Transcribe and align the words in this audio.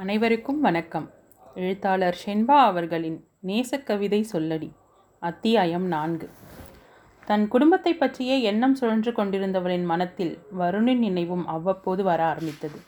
அனைவருக்கும் 0.00 0.60
வணக்கம். 0.60 1.10
எழுத்தாளர் 1.54 2.18
ஷென்பா 2.26 2.58
அவர்களின் 2.58 3.24
நேசக்கவிதை 3.46 4.24
சொல்லடி 4.32 4.70
அத்தியாயம் 5.18 5.86
நான்கு. 5.86 6.30
தன் 7.26 7.48
குடும்பத்தை 7.48 7.94
பற்றியே 7.94 8.42
எண்ணம் 8.42 8.74
சுழன்று 8.74 9.12
கொண்டிருந்தவளின் 9.12 9.84
மனத்தில் 9.84 10.38
வருணின் 10.58 10.98
நினைவும் 10.98 11.46
அவ்வப்போது 11.46 12.02
வர 12.02 12.24
ஆரம்பித்தது. 12.24 12.78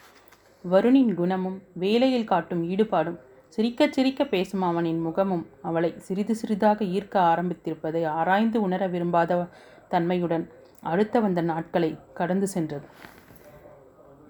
வருணின் 0.70 1.14
குணமும் 1.14 1.62
வேலையில் 1.72 2.24
காட்டும் 2.24 2.70
ஈடுபாடும் 2.70 3.18
சிரிக்கச் 3.48 3.92
சிரிக்க 3.92 4.24
பேசும் 4.24 4.62
அவனின் 4.62 5.00
முகமும் 5.00 5.46
அவளை 5.62 5.94
சிறிது 5.98 6.34
சிறிதாக 6.34 6.84
ஈர்க்க 6.84 7.14
ஆரம்பித்திருப்பதை 7.14 8.06
ஆராய்ந்து 8.06 8.60
உணர 8.60 8.86
விரும்பாத 8.86 9.48
தன்மையுடன் 9.88 10.50
அடுத்த 10.80 11.20
வந்த 11.20 11.40
நாட்களை 11.40 11.98
கடந்து 12.14 12.46
சென்றது. 12.46 12.86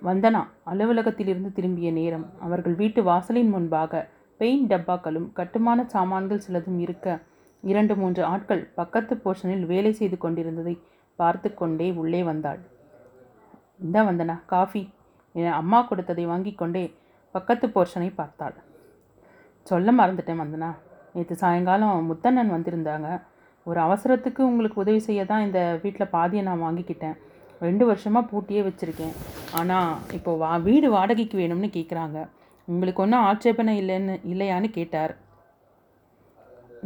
வந்தனா 0.04 0.40
அலுவலகத்திலிருந்து 0.70 1.50
திரும்பிய 1.52 1.90
நேரம் 1.92 2.26
அவர்கள் 2.40 2.74
வீட்டு 2.74 3.00
வாசலின் 3.02 3.52
முன்பாக 3.54 4.02
பெயிண்ட் 4.40 4.70
டப்பாக்களும் 4.72 5.28
கட்டுமான 5.32 5.84
சாமான்கள் 5.86 6.44
சிலதும் 6.46 6.78
இருக்க 6.78 7.06
இரண்டு 7.64 7.94
மூன்று 7.96 8.22
ஆட்கள் 8.24 8.62
பக்கத்து 8.74 9.14
போர்ஷனில் 9.24 9.66
வேலை 9.66 9.92
செய்து 9.92 10.16
கொண்டிருந்ததை 10.18 10.74
பார்த்து 11.18 11.48
கொண்டே 11.54 11.88
உள்ளே 11.92 12.22
வந்தாள். 12.22 12.60
இந்த 13.80 13.98
வந்தனா 14.02 14.36
காஃபி. 14.46 14.82
என 15.34 15.52
அம்மா 15.54 15.78
கொடுத்ததை 15.82 16.24
வாங்கி 16.26 16.52
கொண்டே 16.54 16.84
பக்கத்து 17.34 17.66
போர்ஷனை 17.66 18.08
பார்த்தாள். 18.14 18.56
சொல்ல 19.66 19.92
மறந்துட்டேன் 19.92 20.42
வந்தனா. 20.44 20.70
நேற்று 21.12 21.36
சாயங்காலம் 21.36 22.08
முத்தண்ணன் 22.10 22.54
வந்திருந்தாங்க. 22.56 23.08
ஒரு 23.66 23.78
அவசரத்துக்கு 23.80 24.42
உங்களுக்கு 24.50 24.80
உதவி 24.80 24.98
செய்ய 24.98 25.24
தான் 25.24 25.44
இந்த 25.46 25.60
வீட்டில் 25.82 26.12
பாதியை 26.16 26.42
நான் 26.44 26.64
வாங்கிக்கிட்டேன். 26.66 27.16
ரெண்டு 27.66 27.84
வருஷமாக 27.90 28.28
பூட்டியே 28.30 28.62
வச்சுருக்கேன். 28.66 29.14
ஆனால் 29.58 29.90
இப்போ 30.16 30.30
வா 30.42 30.52
வீடு 30.68 30.88
வாடகைக்கு 30.96 31.36
வேணும்னு 31.42 31.68
கேட்குறாங்க 31.76 32.18
உங்களுக்கு 32.68 33.02
ஒன்றும் 33.04 33.26
ஆட்சேபனை 33.28 33.74
இல்லைன்னு 33.82 34.14
இல்லையான்னு 34.32 34.68
கேட்டார். 34.78 35.12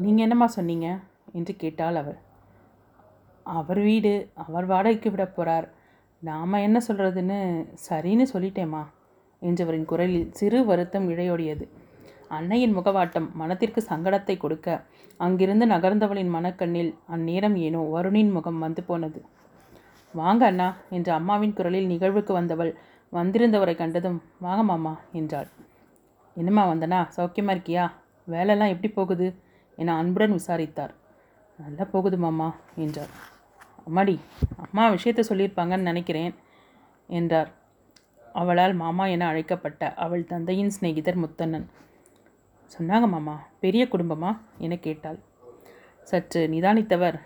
நீங்கள் 0.05 0.25
என்னம்மா 0.27 0.49
சொன்னீங்க? 0.57 0.89
என்று 1.39 1.53
கேட்டாள் 1.63 1.99
அவர். 2.03 2.19
அவர் 3.47 3.81
வீடு 3.89 4.13
அவர் 4.45 4.67
வாடகைக்கு 4.73 5.09
விட 5.15 5.25
போகிறார் 5.29 5.67
நாம் 6.23 6.65
என்ன 6.67 6.79
சொல்கிறதுன்னு 6.87 7.39
சரின்னு 7.87 8.25
சொல்லிட்டேம்மா 8.33 8.83
என்றவரின் 9.43 9.89
குரலில் 9.91 10.31
சிறு 10.39 10.59
வருத்தம் 10.71 11.07
இழையோடியது. 11.13 11.65
அன்னையின் 12.37 12.77
முகவாட்டம் 12.79 13.29
மனத்திற்கு 13.41 13.81
சங்கடத்தை 13.91 14.37
கொடுக்க 14.45 14.69
அங்கிருந்து 15.25 15.67
நகர்ந்தவளின் 15.75 16.33
மனக்கண்ணில் 16.37 16.93
அந்நேரம் 17.15 17.57
ஏனோ 17.67 17.83
வருணின் 17.95 18.33
முகம் 18.37 18.63
வந்து 18.65 18.83
போனது. 18.91 19.21
வாங்க 20.17 20.47
அண்ணா 20.47 20.69
என்று 20.91 21.13
அம்மாவின் 21.13 21.53
குரலில் 21.53 21.87
நிகழ்வுக்கு 21.87 22.33
வந்தவள் 22.33 22.73
வந்திருந்தவரை 23.13 23.75
கண்டதும் 23.77 24.23
வாங்க 24.39 24.63
மாமா 24.63 24.93
என்றாள். 25.13 25.49
என்னம்மா 26.37 26.63
வந்தனா? 26.73 26.99
சௌக்கியமாக 27.17 27.57
இருக்கியா? 27.57 27.85
வேலைலாம் 28.31 28.69
எப்படி 28.69 28.89
போகுது? 28.93 29.27
என 29.79 29.95
அன்புடன் 29.97 30.33
விசாரித்தார். 30.33 30.95
நல்லா 31.59 31.85
போகுது 31.85 32.17
மாமா 32.19 32.49
என்றார். 32.77 33.13
அம்மாடி 33.87 34.17
அம்மா 34.65 34.85
விஷயத்த 34.89 35.23
சொல்லியிருப்பாங்கன்னு 35.29 35.91
நினைக்கிறேன் 35.91 36.35
என்றார். 37.07 37.51
அவளால் 38.33 38.75
மாமா 38.75 39.07
என 39.07 39.27
அழைக்கப்பட்ட 39.27 39.95
அவள் 39.95 40.25
தந்தையின் 40.25 40.71
சிநேகிதர் 40.71 41.23
முத்தண்ணன். 41.23 41.67
சொன்னாங்க 42.79 43.07
மாமா 43.09 43.35
பெரிய 43.61 43.83
குடும்பமா? 43.85 44.31
என 44.59 44.77
கேட்டாள். 44.77 45.19
சற்று 46.03 46.41
நிதானித்தவர். 46.49 47.19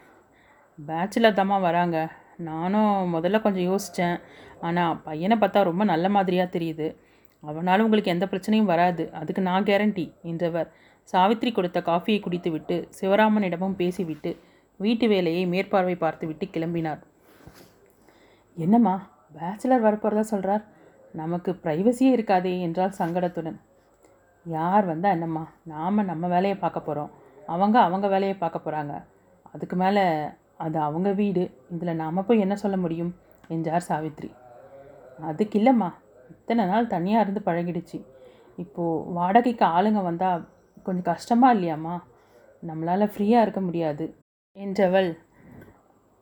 பேச்சுலர் 0.78 1.38
தாம்மா 1.38 1.58
வராங்க. 1.60 1.96
நானும் 2.48 3.14
முதல்ல 3.14 3.38
கொஞ்சம் 3.42 3.68
யோசித்தேன் 3.70 4.16
ஆனால் 4.60 4.98
பையனை 5.06 5.36
பார்த்தா 5.38 5.60
ரொம்ப 5.68 5.84
நல்ல 5.84 6.06
மாதிரியாக 6.08 6.54
தெரியுது. 6.56 6.88
அவனால் 7.42 7.84
உங்களுக்கு 7.84 8.14
எந்த 8.14 8.26
பிரச்சனையும் 8.26 8.70
வராது. 8.72 9.04
அதுக்கு 9.20 9.42
நான் 9.42 9.66
கேரண்டி 9.68 10.06
என்றவர். 10.30 10.68
சாவித்ரி 11.12 11.50
கொடுத்த 11.52 11.78
காஃபியை 11.80 12.18
குடித்துவிட்டு 12.20 12.76
சிவராமனிடமும் 12.98 13.78
பேசிவிட்டு 13.80 14.32
வீட்டு 14.80 15.06
வேலையை 15.08 15.44
மேற்பார்வை 15.46 15.96
பார்த்துவிட்டு 15.96 16.46
கிளம்பினார். 16.54 17.00
என்னம்மா 18.56 18.94
பேச்சுலர் 19.36 19.86
வரப்போகிறதா 19.86 20.24
சொல்கிறார் 20.34 20.64
நமக்கு 21.14 21.50
ப்ரைவசியே 21.64 22.10
இருக்காதே 22.16 22.52
என்றால் 22.66 22.98
சங்கடத்துடன். 22.98 23.58
யார் 24.46 24.84
வந்தால் 24.84 25.14
என்னம்மா? 25.16 25.44
நாம் 25.72 26.08
நம்ம 26.10 26.28
வேலையை 26.34 26.56
பார்க்க 26.58 26.88
போகிறோம் 26.88 27.10
அவங்க 27.54 27.76
அவங்க 27.86 28.06
வேலையை 28.08 28.34
பார்க்க 28.36 28.66
போகிறாங்க 28.66 28.94
அதுக்கு 29.54 29.76
மேலே 29.76 30.04
அது 30.60 30.78
அவங்க 30.78 31.12
வீடு. 31.12 31.42
இதில் 31.70 31.94
நாம் 31.94 32.26
போய் 32.26 32.38
என்ன 32.38 32.56
சொல்ல 32.56 32.76
முடியும்? 32.76 33.12
என்றார் 33.48 33.88
சாவித்ரி. 33.88 34.30
அதுக்கு 35.20 35.56
இல்லைம்மா. 35.60 35.88
இத்தனை 36.30 36.64
நாள் 36.64 36.92
தனியாக 36.94 37.24
இருந்து 37.24 37.42
பழகிடுச்சு. 37.44 37.98
இப்போது 38.56 39.04
வாடகைக்கு 39.12 39.64
ஆளுங்க 39.66 40.00
வந்தால் 40.02 40.42
கொஞ்சம் 40.82 41.08
கஷ்டமாக 41.12 41.56
இல்லையாம்மா? 41.58 41.94
நம்மளால் 42.66 43.12
ஃப்ரீயாக 43.12 43.44
இருக்க 43.44 43.60
முடியாது. 43.60 44.06
என்றவள் 44.56 45.10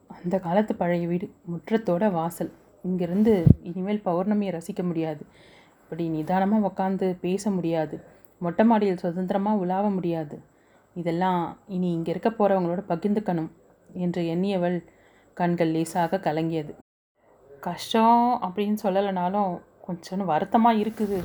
அந்த 0.07 0.37
காலத்து 0.39 0.75
பழைய 0.75 1.07
வீடு 1.07 1.27
முற்றத்தோட 1.51 2.05
வாசல். 2.13 2.53
இங்கிருந்து 2.85 3.35
இனிமேல் 3.63 4.03
பௌர்ணமியை 4.05 4.53
ரசிக்க 4.57 4.83
முடியாது. 4.83 5.23
இப்படி 5.83 6.05
நிதானமாக 6.09 6.67
உட்காந்து 6.69 7.07
பேச 7.21 7.51
முடியாது. 7.51 7.97
மொட்டை 8.39 8.65
மாடியில் 8.67 9.03
சுதந்திரமாக 9.03 9.63
உலாவ 9.65 9.87
முடியாது. 9.91 10.37
இதெல்லாம் 10.95 11.43
இனி 11.67 11.89
இங்கே 11.93 12.13
இருக்க 12.15 12.31
போகிறவங்களோட 12.31 12.83
பகிர்ந்துக்கணும். 12.89 13.51
என்று 14.05 14.23
எண்ணியவள் 14.35 14.79
கண்கள் 15.37 15.73
லேசாக 15.77 16.21
கலங்கியது. 16.27 16.73
கஷ்டம் 17.63 18.25
அப்படின்னு 18.47 18.79
சொல்லலைனாலும் 18.85 19.53
கொஞ்சம் 19.87 20.31
வருத்தமாக 20.33 20.81
இருக்குது. 20.83 21.19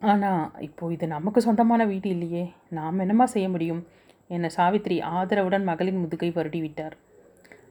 ஆனால் 0.00 0.42
இப்போது 0.60 0.94
இது 0.96 1.06
நமக்கு 1.14 1.40
சொந்தமான 1.46 1.82
வீடு 1.84 2.08
இல்லையே. 2.08 2.42
நாம் 2.78 3.02
என்னமா 3.04 3.26
செய்ய 3.34 3.46
முடியும்? 3.48 3.82
என 4.28 4.50
சாவித்ரி 4.56 4.96
ஆதரவுடன் 5.18 5.64
மகளின் 5.70 6.00
முதுகை 6.02 6.28
வருடிவிட்டார் 6.36 6.96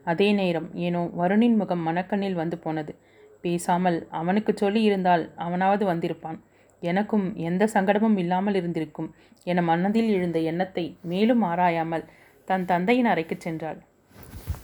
அதே 0.04 0.28
நேரம் 0.32 0.68
ஏனோ 0.86 1.00
வருணின் 1.20 1.56
முகம் 1.56 1.82
மனக்கண்ணில் 1.88 2.40
வந்து 2.40 2.56
போனது. 2.58 2.92
பேசாமல் 3.40 3.98
அவனுக்கு 4.10 4.52
சொல்லி 4.56 4.82
இருந்தால் 4.82 5.24
அவனாவது 5.36 5.84
வந்திருப்பான். 5.90 6.38
எனக்கும் 6.82 7.26
எந்த 7.48 7.64
சங்கடமும் 7.74 8.16
இல்லாமல் 8.16 8.54
இருந்திருக்கும். 8.54 9.08
என 9.44 9.62
மனதில் 9.62 10.10
எழுந்த 10.16 10.38
எண்ணத்தை 10.50 10.84
மேலும் 11.02 11.42
ஆராயாமல் 11.42 12.04
தன் 12.48 12.64
தந்தையின் 12.64 13.08
அறைக்கு 13.12 13.36
சென்றாள். 13.44 13.78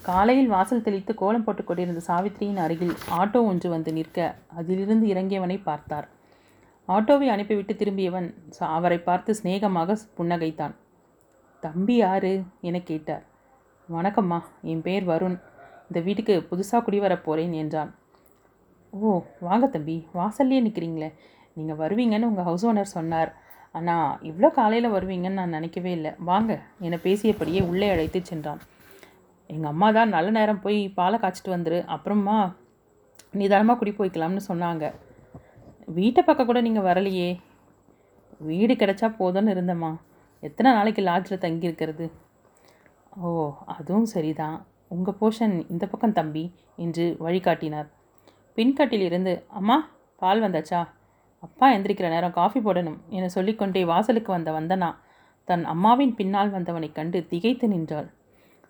காலையில் 0.03 0.49
வாசல் 0.49 0.83
தெளித்து 0.83 1.12
கோலம் 1.15 1.45
போட்டுக் 1.45 1.67
கொண்டிருந்த 1.67 2.00
சாவித்திரியின் 2.06 2.61
அருகில் 2.65 2.95
ஆட்டோ 3.19 3.41
ஒன்று 3.50 3.69
வந்து 3.71 3.91
நிற்க 3.93 4.19
அதிலிருந்து 4.59 5.06
இறங்கியவனை 5.06 5.56
பார்த்தார். 5.62 6.06
ஆட்டோவை 6.89 7.28
அனுப்பிவிட்டு 7.34 7.75
திரும்பியவன் 7.75 8.28
அவரை 8.77 8.99
பார்த்து 8.99 9.34
சிநேகமாக 9.34 9.97
புன்னகைத்தான். 10.19 10.75
தம்பி 11.61 11.97
யாரு? 11.97 12.33
என 12.61 12.81
கேட்டார். 12.81 13.25
வணக்கம்மா 13.89 14.41
என் 14.62 14.83
பேர் 14.83 15.09
வருண். 15.09 15.39
இந்த 15.89 16.01
வீட்டுக்கு 16.01 16.34
புதுசாக 16.51 16.83
குடிவரப் 16.89 17.27
போகிறேன் 17.28 17.55
என்றான். 17.62 17.93
ஓ 18.91 19.22
வாங்க 19.41 19.66
தம்பி 19.66 19.97
வாசல்லையே 20.15 20.61
நிற்கிறீங்களே 20.69 21.11
நீங்கள் 21.55 21.81
வருவீங்கன்னு 21.83 22.31
உங்கள் 22.33 22.49
ஹவுஸ் 22.49 22.66
ஓனர் 22.66 22.95
சொன்னார். 22.97 23.33
ஆனால் 23.79 24.19
இவ்வளோ 24.29 24.49
காலையில் 24.59 24.95
வருவீங்கன்னு 24.95 25.41
நான் 25.41 25.57
நினைக்கவே 25.57 25.93
இல்லை. 25.99 26.12
வாங்க 26.31 26.53
என்னை 26.87 26.99
பேசியபடியே 27.07 27.61
உள்ளே 27.71 27.89
அழைத்து 27.95 28.21
சென்றான். 28.31 28.61
எங்கள் 29.55 29.71
அம்மா 29.73 29.89
தான் 29.97 30.15
நல்ல 30.17 30.29
நேரம் 30.39 30.61
போய் 30.65 30.79
பாலை 30.99 31.17
காய்ச்சிட்டு 31.23 31.55
வந்துரு 31.55 31.79
அப்புறமா 31.95 32.37
நிதானமாக 33.41 33.79
குடி 33.79 33.93
போய்க்கலாம்னு 33.99 34.43
சொன்னாங்க. 34.51 34.84
வீட்டை 35.99 36.23
பக்கம் 36.23 36.49
கூட 36.51 36.61
நீங்கள் 36.67 36.87
வரலையே. 36.89 37.29
வீடு 38.51 38.75
கிடைச்சா 38.75 39.09
போதும்னு 39.21 39.55
இருந்தம்மா. 39.55 39.91
எத்தனை 40.49 40.71
நாளைக்கு 40.77 41.03
லாட்ஜில் 41.09 41.45
தங்கியிருக்கிறது? 41.45 42.07
ஓ 43.23 43.29
அதுவும் 43.75 44.09
சரிதான். 44.15 44.57
உங்கள் 44.95 45.17
போர்ஷன் 45.21 45.55
இந்த 45.73 45.84
பக்கம் 45.93 46.17
தம்பி 46.19 46.45
என்று 46.84 47.05
வழிகாட்டினார். 47.27 47.89
பின்கட்டிலிருந்து 48.57 49.33
அம்மா 49.61 49.77
பால் 50.23 50.43
வந்தாச்சா? 50.45 50.81
அப்பா 51.44 51.66
எந்திரிக்கிற 51.75 52.09
நேரம் 52.09 52.37
காஃபி 52.41 52.60
போடணும் 52.60 52.98
என 53.16 53.28
சொல்லிக்கொண்டே 53.28 53.83
வாசலுக்கு 53.84 54.30
வந்த 54.33 54.51
வந்தனா 54.53 54.91
தன் 55.48 55.65
அம்மாவின் 55.65 56.15
பின்னால் 56.15 56.51
வந்தவனை 56.51 56.89
கண்டு 56.92 57.19
திகைத்து 57.30 57.66
நின்றாள். 57.69 58.09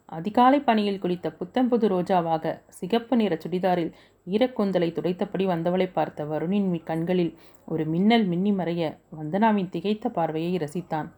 அதிகாலை 0.09 0.59
பணியில் 0.61 1.01
குளித்த 1.03 1.27
புத்தம்புது 1.39 1.87
ரோஜாவாக 1.93 2.55
சிகப்பு 2.79 3.15
நிற 3.17 3.35
சுடிதாரில் 3.43 3.93
ஈரக்கூந்தலை 4.27 4.89
துடைத்தபடி 4.93 5.45
வந்தவளை 5.53 5.87
பார்த்த 5.93 6.25
வருணின் 6.25 6.69
கண்களில் 6.91 7.33
ஒரு 7.69 7.85
மின்னல் 7.85 8.27
மின்னி 8.27 8.53
மறைய 8.53 8.83
வந்தனாவின் 9.19 9.71
திகைத்த 9.75 10.09
பார்வையை 10.09 10.53
ரசித்தான். 10.57 11.09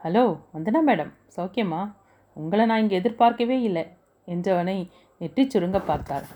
ஹலோ 0.00 0.24
வந்தனா 0.54 0.80
மேடம் 0.88 1.12
சௌக்கியமா? 1.36 1.82
உங்களை 2.36 2.64
நான் 2.66 2.82
இங்கே 2.84 2.98
எதிர்பார்க்கவே 3.00 3.58
இல்லை 3.62 3.84
என்றவனை 4.28 4.78
நெற்றிச் 5.20 5.52
சுருங்க 5.52 5.78
பார்த்தாள். 5.86 6.26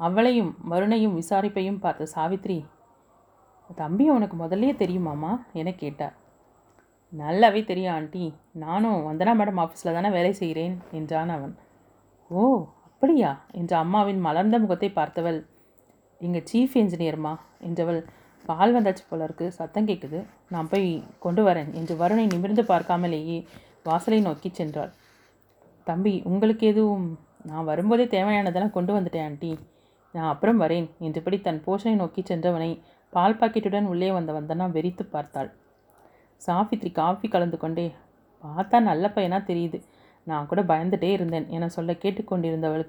அவளையும் 0.00 0.52
வருணையும் 0.70 1.18
விசாரிப்பையும் 1.20 1.82
பார்த்த 1.84 2.12
சாவித்ரி 2.14 2.58
தம்பி 3.74 4.08
உனக்கு 4.08 4.36
முதல்லையே 4.36 4.74
தெரியுமாமா 4.76 5.42
என 5.52 5.72
கேட்டார். 5.72 6.14
நல்லாவே 7.18 7.64
தெரியும் 7.64 7.94
ஆண்டி. 7.94 8.34
நானும் 8.52 9.06
வந்தனா 9.08 9.32
மேடம் 9.40 9.60
ஆஃபீஸில் 9.62 9.92
தானே 9.92 10.08
வேலை 10.08 10.32
செய்கிறேன் 10.32 10.78
என்றான் 10.92 11.28
அவன். 11.28 11.58
ஓ 12.28 12.64
அப்படியா? 12.84 13.44
என்ற 13.52 13.78
அம்மாவின் 13.78 14.20
மலர்ந்த 14.20 14.58
முகத்தை 14.58 14.92
பார்த்தவள். 14.94 15.46
எங்கள் 16.18 16.46
சீஃப் 16.52 16.74
இன்ஜினியர்மா 16.74 17.36
என்றவள். 17.66 18.04
பால் 18.46 18.74
வந்தாச்சு 18.76 19.04
போல 19.08 19.24
இருக்கு 19.24 19.52
சத்தம் 19.52 19.86
கேட்குது 19.86 20.24
நான் 20.48 20.68
போய் 20.68 21.02
கொண்டு 21.18 21.46
வரேன் 21.46 21.70
என்று 21.72 21.96
வருணை 21.96 22.26
நிமிர்ந்து 22.26 22.62
பார்க்காமலேயே 22.62 23.44
வாசலை 23.82 24.20
நோக்கி 24.20 24.48
சென்றாள். 24.48 24.92
தம்பி 25.84 26.22
உங்களுக்கு 26.24 26.66
எதுவும் 26.66 27.18
நான் 27.42 27.64
வரும்போதே 27.64 28.04
தேவையானதெல்லாம் 28.04 28.70
கொண்டு 28.70 29.00
வந்துட்டேன் 29.00 29.24
ஆண்டி. 29.24 29.58
நான் 30.12 30.28
அப்புறம் 30.28 30.60
வரேன் 30.60 30.90
என்றபடி 30.98 31.40
தன் 31.40 31.62
போஷனை 31.66 31.94
நோக்கி 31.94 32.22
சென்றவனை 32.22 32.80
பால் 33.16 33.38
பாக்கெட்டுடன் 33.40 33.90
உள்ளே 33.92 34.08
வந்த 34.16 34.30
வந்தனா 34.38 34.66
வெறித்து 34.76 35.04
பார்த்தாள். 35.14 35.50
சாவித்ரி 36.40 36.90
காஃபி 37.00 37.26
கலந்து 37.34 37.58
கொண்டே 37.60 37.86
பார்த்தா 38.44 38.78
நல்ல 38.88 39.04
பையனாக 39.14 39.48
தெரியுது. 39.50 39.78
நான் 40.26 40.48
கூட 40.50 40.60
பயந்துட்டே 40.70 41.10
இருந்தேன் 41.16 41.46
என 41.56 41.68
சொல்ல 41.76 41.92
கேட்டுக்கொண்டிருந்தவள் 42.02 42.84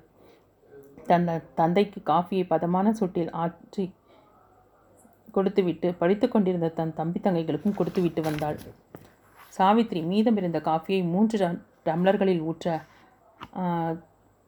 தன் 1.09 1.27
தந்தைக்கு 1.59 1.99
காஃபியை 2.09 2.45
பதமான 2.53 2.91
சுட்டில் 2.99 3.31
ஆற்றி 3.43 3.85
கொடுத்துவிட்டு 5.35 5.87
படித்து 6.01 6.27
கொண்டிருந்த 6.27 6.67
தன் 6.79 6.97
தம்பி 6.99 7.19
தங்கைகளுக்கும் 7.25 7.77
கொடுத்துவிட்டு 7.79 8.21
வந்தாள். 8.27 8.57
சாவித்ரி 9.57 10.01
மீதமிருந்த 10.11 10.59
காஃபியை 10.69 11.01
மூன்று 11.13 11.37
டம்ளர்களில் 11.87 12.43
ஊற்ற 12.49 12.75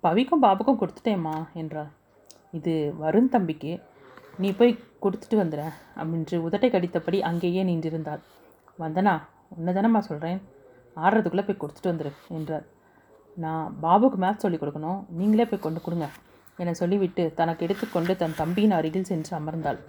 பவிக்கும் 0.03 0.43
பாபுக்கும் 0.45 0.79
கொடுத்துட்டேம்மா 0.81 1.35
என்றாள். 1.61 1.89
இது 2.57 2.73
வருண் 3.03 3.31
தம்பிக்கு 3.35 3.71
நீ 4.41 4.49
போய் 4.59 4.71
கொடுத்துட்டு 5.03 5.37
வந்துட 5.41 5.63
அப்படின்று 5.99 6.37
உதட்டை 6.47 6.67
கடித்தபடி 6.73 7.17
அங்கேயே 7.29 7.61
நின்றிருந்தாள். 7.69 8.21
வந்தனா 8.83 9.13
உன்னை 9.55 9.71
தானம்மா 9.77 10.01
சொல்கிறேன் 10.09 10.39
ஆடுறதுக்குள்ளே 11.03 11.45
போய் 11.47 11.61
கொடுத்துட்டு 11.61 11.91
வந்துடு 11.91 12.11
என்றார் 12.37 12.65
நான் 13.37 13.65
பாபுக்கு 13.83 14.17
மேத்ஸ் 14.23 14.43
சொல்லிக் 14.45 14.61
கொடுக்கணும். 14.61 14.99
நீங்களே 15.19 15.45
போய் 15.49 15.65
கொண்டு 15.65 15.81
கொடுங்க 15.85 16.07
என 16.61 16.73
சொல்லிவிட்டு 16.81 17.23
தனக்கு 17.39 17.65
எடுத்துக்கொண்டு 17.65 18.13
தன் 18.21 18.37
தம்பியின் 18.39 18.75
அருகில் 18.77 19.09
சென்று 19.09 19.33
அமர்ந்தாள். 19.39 19.79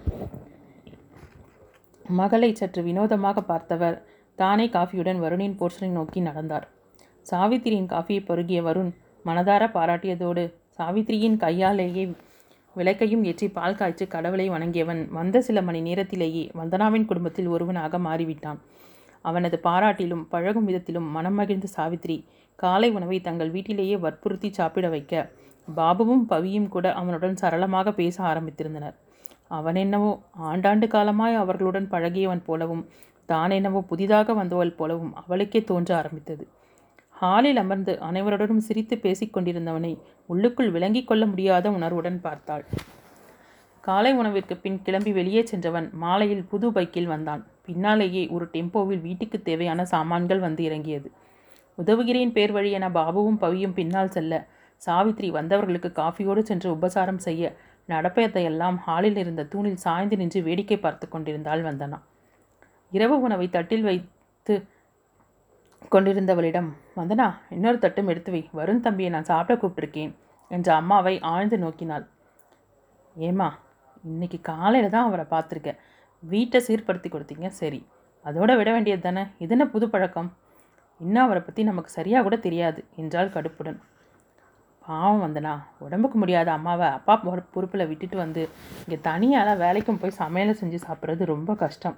மகளை 2.19 2.49
சற்று 2.59 2.81
வினோதமாக 2.87 3.41
பார்த்தவர் 3.51 3.97
தானே 4.41 4.65
காஃபியுடன் 4.75 5.19
வருணின் 5.23 5.57
போர்ஷனை 5.59 5.89
நோக்கி 5.97 6.19
நடந்தார். 6.27 6.65
சாவித்திரியின் 7.31 7.89
காஃபியை 7.93 8.21
பருகிய 8.29 8.59
வருண் 8.67 8.91
மனதார 9.27 9.63
பாராட்டியதோடு 9.75 10.43
சாவித்திரியின் 10.77 11.37
கையாலேயே 11.43 12.03
விளக்கையும் 12.75 13.23
ஏற்றி 13.29 13.47
பால் 13.55 13.77
காய்ச்சி 13.79 14.05
கடவுளை 14.13 14.45
வணங்கியவன் 14.53 15.01
வந்த 15.17 15.37
சில 15.47 15.61
மணி 15.67 15.79
நேரத்திலேயே 15.87 16.43
வந்தனாவின் 16.59 17.07
குடும்பத்தில் 17.09 17.49
ஒருவனாக 17.55 17.97
மாறிவிட்டான். 18.05 18.59
அவனது 19.25 19.57
பாராட்டிலும் 19.65 20.23
பழகும் 20.33 20.67
விதத்திலும் 20.69 21.07
மனம் 21.15 21.37
மகிழ்ந்த 21.39 21.67
சாவித்திரி 21.75 22.17
காலை 22.63 22.89
உணவை 22.97 23.17
தங்கள் 23.27 23.51
வீட்டிலேயே 23.55 23.95
வற்புறுத்தி 24.05 24.49
சாப்பிட 24.59 24.87
வைக்க 24.95 25.23
பாபுவும் 25.67 26.23
பவியும் 26.31 26.71
கூட 26.75 26.87
அவனுடன் 27.01 27.35
சரளமாக 27.41 27.91
பேச 27.99 28.17
ஆரம்பித்திருந்தனர். 28.31 28.95
அவன் 29.57 29.77
என்னவோ 29.83 30.09
ஆண்டாண்டு 30.51 30.87
காலமாய் 30.95 31.41
அவர்களுடன் 31.43 31.91
பழகியவன் 31.93 32.45
போலவும் 32.47 32.83
தான் 33.29 33.53
என்னவோ 33.57 33.79
புதிதாக 33.91 34.33
வந்தவள் 34.39 34.77
போலவும் 34.79 35.13
அவளுக்கே 35.21 35.59
தோன்ற 35.69 35.91
ஆரம்பித்தது. 36.01 36.43
ஹாலில் 37.21 37.57
அமர்ந்து 37.57 37.93
அனைவருடனும் 38.01 38.63
சிரித்து 38.67 38.95
பேசிக் 38.97 39.33
கொண்டிருந்தவனை 39.33 39.91
உள்ளுக்குள் 40.25 40.71
விளங்கிக் 40.71 41.09
கொள்ள 41.09 41.23
முடியாத 41.25 41.65
உணர்வுடன் 41.71 42.17
பார்த்தாள். 42.21 42.63
காலை 43.83 44.11
உணவிற்கு 44.13 44.55
பின் 44.57 44.79
கிளம்பி 44.81 45.11
வெளியே 45.11 45.41
சென்றவன் 45.43 45.87
மாலையில் 45.93 46.43
புது 46.43 46.67
பைக்கில் 46.71 47.05
வந்தான். 47.05 47.41
பின்னாலேயே 47.65 48.23
ஒரு 48.27 48.49
டெம்போவில் 48.53 49.01
வீட்டுக்கு 49.01 49.41
தேவையான 49.41 49.85
சாமான்கள் 49.85 50.39
வந்து 50.39 50.63
இறங்கியது. 50.63 51.09
உதவுகிறேன் 51.77 52.31
பேர் 52.31 52.51
வழி 52.51 52.71
என 52.71 52.89
பாபுவும் 52.89 53.39
பவியும் 53.41 53.73
பின்னால் 53.73 54.09
செல்ல 54.09 54.33
சாவித்ரி 54.81 55.29
வந்தவர்களுக்கு 55.31 55.91
காஃபியோடு 55.91 56.41
சென்று 56.43 56.67
உபசாரம் 56.75 57.23
செய்ய 57.27 57.53
நடப்பதையெல்லாம் 57.89 58.77
ஹாலில் 58.77 59.17
இருந்த 59.17 59.43
தூணில் 59.43 59.81
சாய்ந்து 59.85 60.17
நின்று 60.17 60.41
வேடிக்கை 60.41 60.77
பார்த்து 60.79 61.05
கொண்டிருந்தாள் 61.09 61.63
வந்தனா. 61.63 61.99
இரவு 62.91 63.15
உணவை 63.19 63.49
தட்டில் 63.49 63.87
வைத்து 63.89 64.55
கொண்டிருந்தவளிடம் 65.93 66.69
வந்தனா 66.99 67.27
இன்னொரு 67.55 67.77
தட்டும் 67.83 68.09
எடுத்து 68.11 68.31
வை 68.35 68.41
வருண் 68.59 68.83
தம்பியை 68.85 69.09
நான் 69.15 69.29
சாப்பிட 69.31 69.55
கூப்பிட்டுருக்கேன் 69.61 70.11
என்ற 70.51 70.69
அம்மாவை 70.81 71.13
ஆழ்ந்து 71.31 71.57
நோக்கினாள். 71.63 72.05
ஏம்மா 73.15 73.49
இன்னைக்கு 74.03 74.39
காலையில் 74.51 74.93
தான் 74.95 75.07
அவரை 75.07 75.25
பார்த்துருக்கேன் 75.33 75.79
வீட்டை 76.23 76.59
சீர்படுத்தி 76.67 77.09
கொடுத்தீங்க. 77.11 77.47
சரி 77.59 77.79
அதோட 78.25 78.51
விட 78.59 78.69
வேண்டியது 78.75 79.03
தானே? 79.07 79.23
இது 79.43 79.53
என்ன 79.55 79.65
புது 79.73 79.85
பழக்கம்? 79.93 80.29
இன்னும் 80.99 81.23
அவரை 81.25 81.41
பற்றி 81.43 81.61
நமக்கு 81.69 81.91
சரியாக 81.97 82.23
கூட 82.25 82.35
தெரியாது 82.47 82.81
என்றால் 83.01 83.33
கடுப்புடன். 83.35 83.79
பாவம் 84.85 85.23
வந்தனா 85.25 85.53
உடம்புக்கு 85.85 86.17
முடியாத 86.21 86.49
அம்மாவை 86.57 86.87
அப்பா 86.97 87.13
பொறுப்பில் 87.55 87.89
விட்டுட்டு 87.91 88.17
வந்து 88.23 88.41
இங்கே 88.83 88.97
தனியால் 89.09 89.59
வேலைக்கும் 89.63 89.99
போய் 90.01 90.19
சமையலை 90.21 90.53
செஞ்சு 90.61 90.79
சாப்பிட்றது 90.85 91.31
ரொம்ப 91.33 91.51
கஷ்டம். 91.63 91.97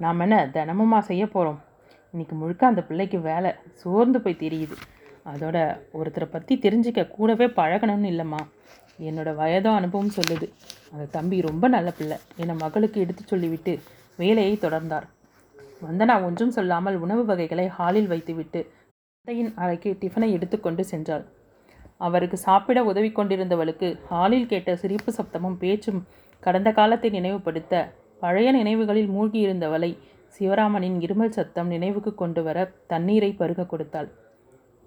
நாம் 0.00 0.22
என்ன 0.26 0.36
தினமுமா 0.56 0.98
செய்ய 1.10 1.24
போகிறோம் 1.34 1.60
இன்றைக்கி 2.14 2.34
முழுக்க 2.40 2.62
அந்த 2.66 2.82
பிள்ளைக்கு 2.88 3.18
வேலை 3.20 3.50
சோர்ந்து 3.80 4.18
போய் 4.24 4.42
தெரியுது. 4.42 4.76
அதோட 5.30 5.56
ஒருத்தரை 5.98 6.26
பற்றி 6.34 6.54
தெரிஞ்சுக்க 6.64 7.02
கூடவே 7.14 7.46
பழகணும்னு 7.56 8.10
இல்லைம்மா. 8.12 8.40
என்னோட 9.08 9.30
வயதோ 9.40 9.70
அனுபவம் 9.78 10.12
சொல்லுது. 10.18 10.46
அந்த 10.92 11.04
தம்பி 11.16 11.38
ரொம்ப 11.48 11.68
நல்ல 11.68 11.88
பிள்ளை. 11.98 12.18
என்னை 12.42 12.54
மகளுக்கு 12.62 13.00
எடுத்து 13.04 13.24
சொல்லிவிட்டு 13.32 13.72
வேலையை 14.22 14.54
தொடர்ந்தார். 14.64 15.06
வந்தனா 15.86 16.16
ஒன்றும் 16.28 16.54
சொல்லாமல் 16.58 17.00
உணவு 17.04 17.24
வகைகளை 17.24 17.66
ஹாலில் 17.78 18.10
வைத்துவிட்டு 18.12 18.62
தந்தையின் 19.26 19.52
அறைக்கு 19.64 19.90
டிஃபனை 20.02 20.30
எடுத்துக்கொண்டு 20.36 20.84
சென்றாள். 20.92 21.24
அவருக்கு 22.06 22.36
சாப்பிட 22.46 22.78
உதவி 22.92 23.12
கொண்டிருந்தவளுக்கு 23.18 23.88
ஹாலில் 24.08 24.50
கேட்ட 24.54 24.70
சிரிப்பு 24.76 25.10
சப்தமும் 25.18 25.60
பேச்சும் 25.64 26.00
கடந்த 26.42 26.70
காலத்தை 26.72 27.10
நினைவுபடுத்த 27.10 27.74
பழைய 28.22 28.48
நினைவுகளில் 28.60 29.12
மூழ்கியிருந்தவளை 29.14 29.92
சிவராமனின் 30.36 30.98
இருமல் 31.06 31.34
சத்தம் 31.36 31.72
நினைவுக்கு 31.74 32.12
கொண்டு 32.22 32.40
வர 32.46 32.58
தண்ணீரை 32.92 33.30
பருக 33.40 33.66
கொடுத்தாள். 33.72 34.08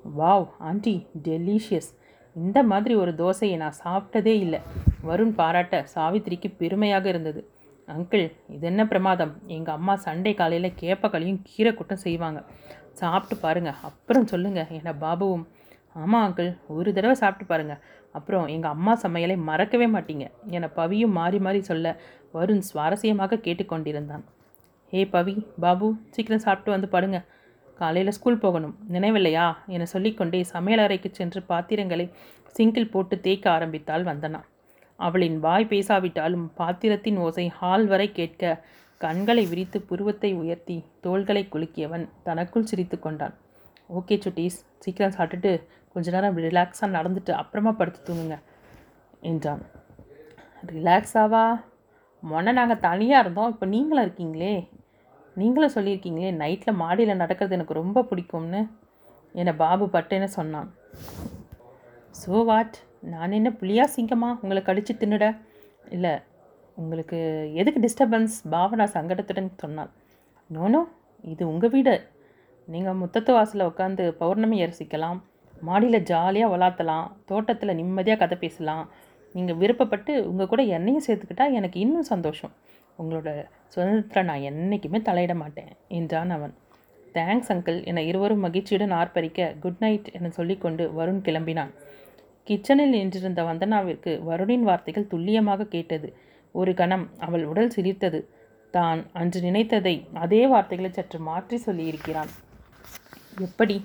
Wow 0.06 0.48
aunty 0.70 0.96
delicious. 1.28 1.92
இந்த 2.36 2.60
மாதிரி 2.72 2.94
ஒரு 3.04 3.12
தோசையை 3.22 3.56
நான் 3.62 3.80
சாப்பிட்டதே 3.84 4.34
இல்லை. 4.46 4.60
வருண் 5.08 5.34
பாராட்ட 5.40 5.76
சாவித்திரிக்கு 5.96 6.50
பெருமையாக 6.62 7.08
இருந்தது. 7.14 7.42
அங்கிள் 7.88 8.26
இது 8.56 8.66
என்ன 8.72 8.82
பிரமாதம்? 8.92 9.34
எங்கள் 9.58 9.76
அம்மா 9.78 9.94
சண்டே 10.06 10.32
காலையில் 10.40 10.78
கேப்பக்களையும் 10.82 11.42
கீரை 11.50 11.72
கூட்டம் 11.74 12.04
செய்வாங்க. 12.06 12.40
சாப்பிட்டு 13.02 13.36
பாருங்கள் 13.46 13.80
அப்புறம் 13.90 14.30
சொல்லுங்கள் 14.32 14.72
என 14.78 14.94
பாபுவும். 15.04 15.46
ஆமாம் 16.02 16.24
அங்கிள் 16.28 16.50
ஒரு 16.78 16.90
தடவை 16.96 17.16
சாப்பிட்டு 17.22 17.52
பாருங்கள் 17.52 17.84
அப்புறம் 18.18 18.48
எங்கள் 18.56 18.74
அம்மா 18.76 18.94
சமையலை 19.04 19.36
மறக்கவே 19.50 19.88
மாட்டீங்க 19.96 20.26
என 20.58 20.70
பவியும் 20.80 21.18
மாறி 21.20 21.40
மாறி 21.46 21.62
சொல்ல 21.70 21.96
வருண் 22.36 22.66
சுவாரஸ்யமாக 22.70 23.40
கேட்டுக்கொண்டிருந்தான். 23.46 24.26
ஏ 24.94 25.06
பவி 25.06 25.48
பாபு 25.60 25.88
சீக்கிரம் 26.10 26.40
சாப்பிட்டு 26.40 26.72
வந்து 26.72 26.88
படுங்க. 26.88 27.26
காலையில் 27.76 28.12
ஸ்கூல் 28.12 28.38
போகணும். 28.38 28.76
நினைவில்லையா? 28.92 29.56
என 29.68 29.86
சொல்லிக்கொண்டே 29.86 30.46
சமையலறைக்கு 30.54 31.10
சென்று 31.12 31.42
பாத்திரங்களை 31.44 32.12
சிங்கில் 32.48 32.92
போட்டு 32.92 33.20
தேய்க்க 33.20 33.52
ஆரம்பித்தாள் 33.52 34.04
வந்தனா. 34.04 34.42
அவளின் 34.96 35.40
வாய் 35.40 35.66
பேசாவிட்டாலும் 35.66 36.46
பாத்திரத்தின் 36.56 37.18
ஓசை 37.18 37.48
ஹால் 37.48 37.86
வரை 37.88 38.12
கேட்க 38.12 38.64
கண்களை 38.98 39.46
விரித்து 39.46 39.82
புருவத்தை 39.82 40.34
உயர்த்தி 40.34 40.86
தோள்களை 41.02 41.48
குலுக்கியவன் 41.52 42.10
தனக்குள் 42.24 42.66
சிரித்து 42.66 43.00
கொண்டான். 43.00 43.36
ஓகே 43.94 44.16
சுட்டீஸ் 44.24 44.58
சீக்கிரம் 44.80 45.14
சாப்பிட்டுட்டு 45.18 45.64
கொஞ்ச 45.94 46.12
நேரம் 46.12 46.38
ரிலாக்ஸாக 46.38 46.96
நடந்துட்டு 46.98 47.32
அப்புறமா 47.32 47.72
படுத்து 47.72 48.14
தூங்குங்க 48.14 48.38
என்றான். 49.22 49.62
ரிலாக்ஸாவா 50.66 51.64
மொன்ன 52.24 52.52
நாங்கள் 52.52 52.80
தனியாக 52.80 53.22
இருந்தோம். 53.22 53.50
இப்போ 53.50 53.66
நீங்களாக 53.66 54.06
இருக்கீங்களே? 54.08 54.70
நீங்களும் 55.42 55.74
சொல்லியிருக்கீங்களே 55.76 56.32
நைட்டில் 56.42 56.80
மாடியில் 56.82 57.22
நடக்கிறது 57.22 57.56
எனக்கு 57.58 57.80
ரொம்ப 57.82 58.04
பிடிக்கும்னு. 58.10 58.62
என்னை 59.40 59.54
பாபு 59.62 59.86
பட்டேன்னு 59.96 60.30
சொன்னான். 60.38 60.70
ஸோ 62.22 62.44
வாட் 62.50 62.78
நான் 63.14 63.36
என்ன 63.40 63.50
புளியா 63.60 63.86
சிங்கமா? 63.96 64.30
உங்களை 64.42 64.62
கடிச்சு 64.70 64.94
தின்னுட? 65.02 65.26
இல்லை 65.96 66.14
உங்களுக்கு 66.82 67.18
எதுக்கு 67.62 67.80
டிஸ்டர்பன்ஸ் 67.86 68.36
பாவனா 68.54 68.86
சங்கடத்துடன் 68.96 69.50
சொன்னான். 69.64 69.92
நோனோ 70.56 70.82
இது 71.34 71.44
உங்கள் 71.52 71.74
வீடு. 71.76 71.96
நீங்கள் 72.74 73.00
முத்தத்து 73.02 73.32
வாசலில் 73.38 73.70
உட்காந்து 73.72 74.06
பௌர்ணமி 74.22 74.58
ரசிக்கலாம் 74.66 75.20
மாடியில் 75.68 76.06
ஜாலியாக 76.12 76.54
வளர்த்தலாம் 76.54 77.06
தோட்டத்தில் 77.30 77.78
நிம்மதியாக 77.80 78.20
கதை 78.24 78.38
பேசலாம். 78.44 78.84
நீங்கள் 79.36 79.60
விருப்பப்பட்டு 79.62 80.12
உங்கள் 80.32 80.50
கூட 80.52 80.62
என்னையும் 80.78 81.06
சேர்த்துக்கிட்டா 81.08 81.46
எனக்கு 81.60 81.78
இன்னும் 81.86 82.10
சந்தோஷம். 82.14 82.54
உங்களோட 83.00 83.30
சுதந்திரத்தில் 83.68 84.28
நான் 84.30 84.46
என்றைக்குமே 84.50 85.00
தலையிட 85.00 85.34
மாட்டேன் 85.36 85.72
என்றான் 85.88 86.30
அவன். 86.30 86.54
தேங்க்ஸ் 87.16 87.52
அங்கிள் 87.54 87.78
என 87.84 88.02
இருவரும் 88.02 88.44
மகிழ்ச்சியுடன் 88.46 88.94
ஆர்ப்பரிக்க 89.00 89.50
குட் 89.60 89.80
நைட் 89.80 90.08
என 90.12 90.30
சொல்லிக்கொண்டு 90.30 90.84
வருண் 91.00 91.22
கிளம்பினான். 91.28 91.72
கிச்சனில் 92.48 92.94
நின்றிருந்த 92.96 93.42
வந்தனாவிற்கு 93.44 94.12
வருணின் 94.30 94.66
வார்த்தைகள் 94.70 95.08
துல்லியமாக 95.08 95.70
கேட்டது. 95.76 96.10
ஒரு 96.52 96.74
கணம் 96.74 97.06
அவள் 97.18 97.44
உடல் 97.44 97.74
சிரித்தது 97.76 98.20
தான் 98.74 99.00
அன்று 99.14 99.40
நினைத்ததை 99.42 99.96
அதே 100.14 100.42
வார்த்தைகளை 100.48 100.92
சற்று 100.92 101.20
மாற்றி 101.20 101.58
சொல்லியிருக்கிறான். 101.66 102.32
எப்படி? 103.40 103.76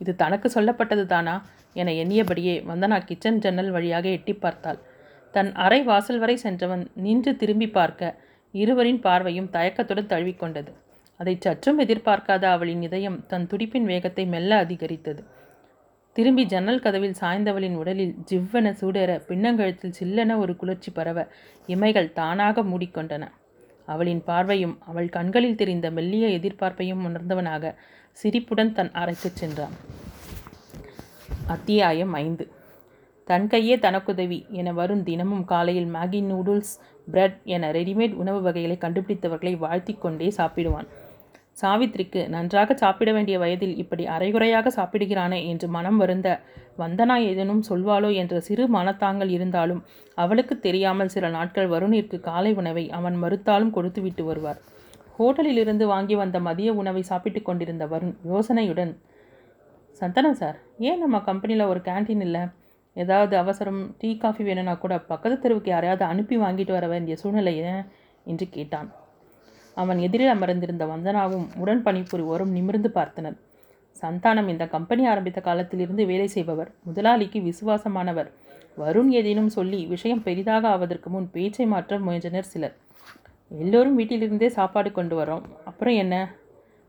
இது 0.00 0.12
தனக்கு 0.16 0.48
சொல்லப்பட்டது 0.54 1.04
தானா? 1.06 1.34
என 1.72 1.92
எண்ணியபடியே 1.92 2.54
வந்தனா 2.66 2.96
கிச்சன் 3.04 3.38
ஜன்னல் 3.38 3.70
வழியாக 3.70 4.06
எட்டி 4.08 4.34
பார்த்தாள். 4.34 4.78
தன் 5.34 5.50
அறை 5.54 5.80
வாசல் 5.82 6.18
வரை 6.18 6.36
சென்றவன் 6.36 6.82
நின்று 6.94 7.32
திரும்பி 7.36 7.68
பார்க்க 7.68 8.18
இருவரின் 8.52 9.00
பார்வையும் 9.00 9.50
தயக்கத்துடன் 9.50 10.06
தழுவிக்கொண்டது. 10.06 10.72
அதை 11.16 11.36
சற்றும் 11.40 11.80
எதிர்பார்க்காத 11.80 12.44
அவளின் 12.44 12.82
இதயம் 12.82 13.26
தன் 13.26 13.46
துடிப்பின் 13.46 13.82
வேகத்தை 13.82 14.26
மெல்ல 14.26 14.56
அதிகரித்தது. 14.56 15.24
திரும்பி 16.12 16.46
ஜன்னல் 16.46 16.80
கதவில் 16.80 17.14
சாய்ந்தவளின் 17.20 17.74
உடலில் 17.74 18.14
ஜிவ்வென 18.30 18.74
சூடேற 18.80 19.22
பின்னங்கழுத்தில் 19.28 19.92
சில்லென 20.00 20.36
ஒரு 20.36 20.56
குளிர்ச்சி 20.56 20.90
பரவ 20.90 21.26
இமைகள் 21.66 22.12
தானாக 22.12 22.62
மூடிக்கொண்டன. 22.62 23.28
அவளின் 23.86 24.24
பார்வையும் 24.24 24.78
அவள் 24.86 25.08
கண்களில் 25.08 25.54
தெரிந்த 25.54 25.90
மெல்லிய 25.90 26.26
எதிர்பார்ப்பையும் 26.28 27.04
உணர்ந்தவனாக 27.08 27.74
சிரிப்புடன் 28.12 28.72
தன் 28.72 28.90
அறைக்குச் 28.90 29.36
சென்றான். 29.36 29.72
அத்தியாயம் 31.46 32.12
ஐந்து. 32.12 32.52
தன் 33.24 33.46
கையே 33.46 33.78
தனக்குதவி 33.78 34.46
என 34.48 34.72
வரும் 34.72 35.02
தினமும் 35.02 35.44
காலையில் 35.44 35.94
மேகி 35.94 36.22
நூடுல்ஸ் 36.22 36.80
பிரெட் 37.12 37.36
என 37.54 37.70
ரெடிமேட் 37.76 38.14
உணவு 38.22 38.40
வகைகளை 38.46 38.76
கண்டுபிடித்தவர்களை 38.80 39.52
வாழ்த்தி 39.64 39.94
கொண்டே 40.04 40.28
சாப்பிடுவான். 40.38 40.88
சாவித்ரிக்கு 41.60 42.20
நன்றாக 42.34 42.74
சாப்பிட 42.82 43.10
வேண்டிய 43.12 43.36
வயதில் 43.42 43.74
இப்படி 43.82 44.04
அரைகுறையாக 44.14 44.70
சாப்பிடுகிறானே 44.76 45.40
என்று 45.52 45.66
மனம் 45.76 45.98
வருந்த 46.02 46.28
வந்தனா 46.78 47.16
ஏதேனும் 47.30 47.62
சொல்வாளோ 47.68 48.10
என்ற 48.20 48.34
சிறு 48.46 48.64
மனத்தாங்கள் 48.76 49.30
இருந்தாலும் 49.36 49.82
அவளுக்கு 50.18 50.54
தெரியாமல் 50.66 51.12
சில 51.14 51.28
நாட்கள் 51.36 51.72
வருணிற்கு 51.74 52.18
காலை 52.28 52.52
உணவை 52.60 52.84
அவன் 52.98 53.16
மறுத்தாலும் 53.22 53.74
கொடுத்து 53.76 54.02
விட்டு 54.02 54.24
வருவார். 54.24 54.60
ஹோட்டலிலிருந்து 55.18 55.86
வாங்கி 55.92 56.16
வந்த 56.22 56.36
மதிய 56.48 56.72
உணவை 56.82 57.02
சாப்பிட்டு 57.10 57.42
கொண்டிருந்த 57.48 57.86
வருண் 57.86 58.14
யோசனையுடன் 58.32 58.92
சந்தனம் 60.00 60.38
சார் 60.40 60.58
ஏன் 60.88 61.02
நம்ம 61.04 61.16
கம்பெனியில் 61.28 61.70
ஒரு 61.72 61.80
கேன்டீன் 61.88 62.24
இல்லை? 62.26 62.42
ஏதாவது 62.94 63.36
அவசரம் 63.36 63.94
டீ 63.98 64.16
காஃபி 64.16 64.44
வேணும்னா 64.44 64.74
கூட 64.74 64.98
பக்கத்து 64.98 65.38
தெருவுக்கு 65.38 65.70
யாரையாவது 65.70 66.04
அனுப்பி 66.04 66.38
வாங்கிட்டு 66.38 66.72
வர 66.72 66.86
வேண்டிய 66.86 67.16
சூழ்நிலை 67.16 67.54
என்று 68.24 68.48
கேட்டான். 68.48 68.90
அவன் 69.74 69.98
எதிரில் 69.98 70.28
அமர்ந்திருந்த 70.28 70.86
வந்தனாவும் 70.86 71.46
உடன் 71.56 71.82
பணிபுரிவோரும் 71.84 72.50
நிமிர்ந்து 72.50 72.90
பார்த்தனர். 72.94 73.36
சந்தானம் 74.02 74.48
இந்த 74.48 74.66
கம்பெனி 74.66 75.06
ஆரம்பித்த 75.06 75.40
காலத்திலிருந்து 75.40 76.06
வேலை 76.06 76.26
செய்பவர் 76.26 76.70
முதலாளிக்கு 76.84 77.40
விசுவாசமானவர். 77.40 78.30
வருண் 78.78 79.08
ஏதேனும் 79.08 79.48
சொல்லி 79.48 79.86
விஷயம் 79.86 80.22
பெரிதாக 80.22 80.68
ஆவதற்கு 80.68 81.10
முன் 81.10 81.30
பேச்சை 81.32 81.66
மாற்ற 81.66 81.98
முயன்றனர் 81.98 82.50
சிலர். 82.52 82.76
எல்லோரும் 83.48 83.98
வீட்டிலிருந்தே 83.98 84.46
சாப்பாடு 84.46 84.92
கொண்டு 84.92 85.20
வரோம். 85.20 85.42
அப்புறம் 85.64 85.94
என்ன? 85.94 86.34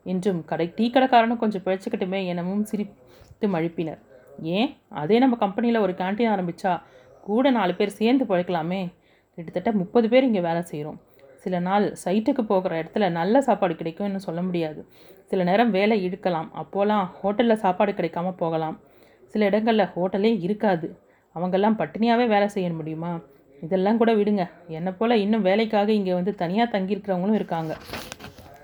என்றும் 0.04 0.46
கடை 0.46 0.72
டீ 0.76 0.90
கடைக்காரனும் 0.90 1.38
கொஞ்சம் 1.38 1.62
பிழைச்சிக்கட்டுமே 1.66 2.26
எனவும் 2.26 2.64
சிரித்து 2.64 3.48
மழுப்பினர். 3.48 4.02
ஏன்? 4.40 4.78
அதே 4.90 5.20
நம்ம 5.20 5.36
கம்பெனியில் 5.36 5.80
ஒரு 5.80 5.94
கேன்டீன் 5.94 6.32
ஆரம்பித்தா 6.34 6.82
கூட 7.22 7.52
நாலு 7.52 7.76
பேர் 7.76 7.90
சேர்ந்து 7.90 8.26
பழைக்கலாமே. 8.26 8.94
கிட்டத்தட்ட 9.36 9.72
முப்பது 9.72 10.10
பேர் 10.10 10.24
இங்கே 10.24 10.40
வேலை 10.40 10.62
செய்கிறோம் 10.62 11.00
சில 11.44 11.60
நாள் 11.60 11.96
சைட்டுக்கு 12.06 12.42
போகிற 12.42 12.84
இடத்துல 12.84 13.12
நல்ல 13.12 13.42
சாப்பாடு 13.42 13.76
கிடைக்கும்னு 13.76 14.20
சொல்ல 14.20 14.42
முடியாது. 14.42 14.86
சில 15.26 15.44
நேரம் 15.44 15.72
வேலை 15.72 16.08
இழுக்கலாம். 16.08 16.50
அப்போலாம் 16.62 17.06
ஹோட்டலில் 17.22 17.54
சாப்பாடு 17.54 17.92
கிடைக்காம 17.92 18.32
போகலாம். 18.32 18.80
சில 19.28 19.46
இடங்களில் 19.46 19.92
ஹோட்டலே 19.96 20.42
இருக்காது. 20.42 21.00
அவங்கெல்லாம் 21.36 21.78
பட்டினியாகவே 21.78 22.28
வேலை 22.28 22.48
செய்ய 22.48 22.70
முடியுமா? 22.74 23.22
இதெல்லாம் 23.62 23.98
கூட 23.98 24.16
விடுங்க. 24.16 24.50
என்னை 24.68 24.92
போல் 24.92 25.12
இன்னும் 25.12 25.42
வேலைக்காக 25.42 25.92
இங்கே 25.92 26.14
வந்து 26.14 26.36
தனியாக 26.36 26.80
தங்கியிருக்கிறவங்களும் 26.80 27.34
இருக்காங்க. 27.34 27.78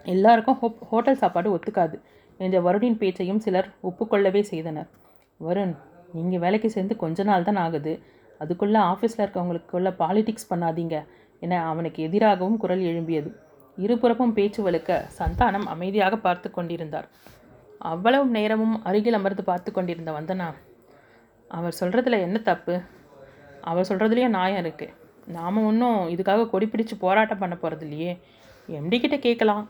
எல்லாருக்கும் 0.04 0.56
ஹோ 0.56 0.78
ஹோட்டல் 0.90 1.16
சாப்பாடு 1.16 1.56
ஒத்துக்காது. 1.56 2.02
என்ற 2.38 2.62
வருடின் 2.62 2.98
பேச்சையும் 2.98 3.40
சிலர் 3.40 3.70
ஒப்புக்கொள்ளவே 3.84 4.42
செய்தனர். 4.42 4.90
வருண் 5.40 5.74
நீங்கள் 6.16 6.42
வேலைக்கு 6.44 6.70
சேர்ந்து 6.76 6.96
கொஞ்ச 7.04 7.24
நாள் 7.30 7.48
தான் 7.48 7.62
ஆகுது. 7.64 7.94
அதுக்குள்ளே 8.42 8.80
ஆஃபீஸில் 8.92 9.24
இருக்கவங்களுக்குள்ள 9.26 9.90
பாலிடிக்ஸ் 10.02 10.50
பண்ணாதீங்க. 10.52 10.96
என 11.46 11.60
அவனுக்கு 11.72 12.00
எதிராகவும் 12.08 12.60
குரல் 12.64 12.84
எழும்பியது. 12.92 13.30
இருபுறமும் 13.78 14.36
பேச்சு 14.38 14.60
வலுக்க 14.68 14.92
சந்தானம் 15.18 15.68
அமைதியாக 15.74 16.16
பார்த்து 16.26 16.48
கொண்டிருந்தார். 16.52 17.08
அவ்வளவு 17.92 18.26
நேரமும் 18.38 18.76
அருகில் 18.90 19.18
அமர்ந்து 19.18 19.44
பார்த்து 19.50 19.70
கொண்டிருந்த 19.72 20.12
வந்தனா 20.18 20.48
அவர் 21.58 21.78
சொல்கிறதுல 21.80 22.20
என்ன 22.28 22.38
தப்பு? 22.48 22.76
அவர் 23.70 23.88
சொல்கிறதுலையும் 23.90 24.36
நியாயம் 24.38 24.62
இருக்குது 24.64 24.96
நாம் 25.36 25.66
ஒன்றும் 25.70 26.00
இதுக்காக 26.14 26.48
கொடிப்பிடிச்சு 26.54 26.96
போராட்டம் 27.04 27.42
பண்ண 27.42 27.56
போகிறது 27.56 27.86
இல்லையே. 27.88 28.14
எம்டி 28.78 28.98
கிட்ட 29.04 29.18
கேட்கலாம். 29.28 29.64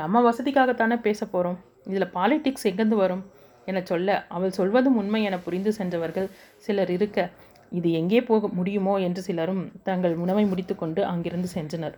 நம்ம 0.00 0.22
வசதிக்காகத்தானே 0.28 0.96
பேச 1.06 1.20
போகிறோம் 1.26 1.58
இதில் 1.90 2.12
பாலிடிக்ஸ் 2.16 2.66
எங்கேருந்து 2.70 2.98
வரும்? 3.04 3.22
என 3.66 3.82
சொல்ல 3.82 4.08
அவள் 4.36 4.56
சொல்வதும் 4.58 4.96
உண்மை 4.96 5.22
என 5.22 5.38
புரிந்து 5.38 5.72
சென்றவர்கள் 5.78 6.28
சிலர் 6.66 6.92
இருக்க 6.96 7.28
இது 7.72 7.88
எங்கே 7.92 8.20
போக 8.22 8.48
முடியுமோ 8.58 8.94
என்று 9.06 9.20
சிலரும் 9.26 9.62
தங்கள் 9.82 10.14
உணவை 10.22 10.44
முடித்துக்கொண்டு 10.44 11.00
அங்கிருந்து 11.10 11.48
சென்றனர். 11.54 11.96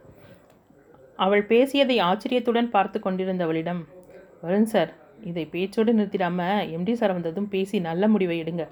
அவள் 1.19 1.45
பேசியதை 1.50 1.97
ஆச்சரியத்துடன் 2.09 2.73
பார்த்து 2.75 2.99
கொண்டிருந்தவளிடம் 2.99 3.81
வருண் 4.42 4.69
சார் 4.73 4.92
இதை 5.31 5.45
பேச்சோடு 5.52 5.90
நிறுத்திடாம 5.99 6.49
எம்டி 6.76 6.95
சார் 7.00 7.14
வந்ததும் 7.16 7.49
பேசி 7.49 7.76
நல்ல 7.81 8.09
முடிவை 8.09 8.37
எடுங்க 8.42 8.64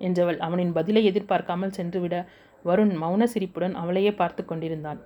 என்றவள் 0.00 0.38
அவனின் 0.46 0.72
பதிலை 0.72 1.02
எதிர்பார்க்காமல் 1.04 1.76
சென்றுவிட 1.78 2.16
வருண் 2.64 2.94
மௌன 3.02 3.22
சிரிப்புடன் 3.24 3.74
அவளையே 3.74 4.12
பார்த்து 4.14 4.42
கொண்டிருந்தான். 4.44 5.00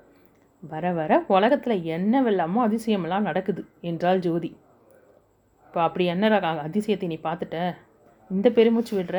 வர 0.63 0.93
வர 0.93 1.13
உலகத்தில் 1.27 1.85
என்ன 1.97 2.23
வெல்லாமோ 2.23 2.61
அதிசயமெல்லாம் 2.67 3.27
நடக்குது 3.29 3.63
என்றாள் 3.81 4.21
ஜோதி. 4.21 4.51
இப்போ 5.73 5.83
அப்படி 5.89 6.05
என்ன 6.13 6.39
அதிசயத்தை 6.65 7.07
நீ 7.11 7.17
பார்த்துட்ட? 7.27 7.59
இந்த 8.31 8.49
பெருமூச்சு 8.57 8.93
விடுற? 8.97 9.19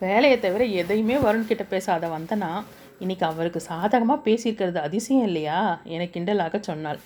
வேலையை 0.00 0.36
தவிர 0.42 0.62
எதையுமே 0.80 1.16
வருண்கிட்ட 1.26 1.64
பேசாத 1.70 2.08
வந்தனா 2.16 2.50
இன்னைக்கு 3.02 3.24
அவருக்கு 3.28 3.60
சாதகமாக 3.68 4.24
பேசியிருக்கிறது 4.26 4.78
அதிசயம் 4.88 5.24
இல்லையா? 5.28 5.60
என 5.94 6.08
கிண்டலாக 6.14 6.60
சொன்னாள். 6.68 7.00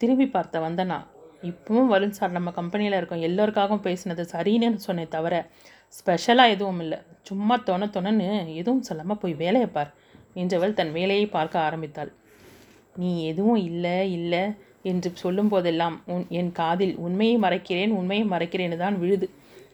திரும்பி 0.00 0.26
பார்த்த 0.34 0.64
வந்தனா 0.66 0.98
இப்பவும் 1.50 1.88
வருண் 1.94 2.16
சார் 2.18 2.36
நம்ம 2.38 2.52
கம்பெனியில் 2.58 2.98
இருக்கோம் 2.98 3.24
எல்லோருக்காகவும் 3.28 3.84
பேசினது 3.88 4.26
சரின்னு 4.34 4.84
சொன்னே 4.88 5.06
தவிர 5.16 5.34
ஸ்பெஷலாக 5.98 6.54
எதுவும் 6.56 6.82
இல்லை. 6.86 7.00
சும்மா 7.30 7.56
தொண 7.70 7.90
தொணன்னு 7.96 8.28
எதுவும் 8.60 8.86
சொல்லாமல் 8.90 9.22
போய் 9.24 9.40
வேலையை 9.44 9.70
பார் 9.78 9.92
என்றவள் 10.42 10.78
தன் 10.80 10.94
வேலையை 10.98 11.28
பார்க்க 11.38 11.66
ஆரம்பித்தாள். 11.68 12.12
நீ 12.96 13.12
எதுவும் 13.32 13.62
இல்லை 13.70 13.98
இல்லை 14.18 14.44
என்று 14.92 15.10
சொல்லும் 15.22 15.50
போதெல்லாம் 15.52 15.96
உன் 16.14 16.24
என் 16.38 16.50
காதில் 16.60 16.94
உண்மையை 17.06 17.36
மறைக்கிறேன் 17.44 17.92
உண்மையை 17.98 18.24
மறைக்கிறேன்னு 18.32 18.76
தான் 18.84 18.98
விழுது. 19.02 19.28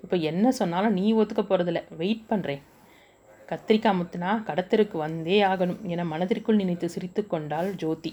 இப்போ 0.04 0.16
என்ன 0.30 0.52
சொன்னாலும் 0.60 0.96
நீ 0.98 1.06
ஒத்துக்க 1.20 1.42
போகிறதில்ல 1.44 1.82
வெயிட் 2.00 2.28
பண்ணுறேன் 2.30 2.62
கத்திரிக்காய் 3.50 3.96
முத்துனா 3.98 4.30
கடத்தருக்கு 4.48 4.96
வந்தே 5.04 5.38
ஆகணும் 5.52 5.80
என 5.92 6.04
மனதிற்குள் 6.12 6.60
நினைத்து 6.60 6.86
சிரித்து 6.94 7.22
கொண்டாள் 7.32 7.70
ஜோதி. 7.82 8.12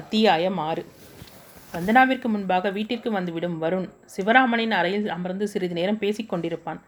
அத்தியாயம் 0.00 0.58
ஆறு. 0.68 0.82
வந்தனாவிற்கு 1.74 2.28
முன்பாக 2.34 2.70
வீட்டிற்கு 2.76 3.10
வந்துவிடும் 3.16 3.56
வருண் 3.62 3.88
சிவராமனின் 4.14 4.74
அறையில் 4.78 5.08
அமர்ந்து 5.16 5.46
சிறிது 5.52 5.74
நேரம் 5.78 6.00
பேசிக்கொண்டிருப்பான் 6.02 6.80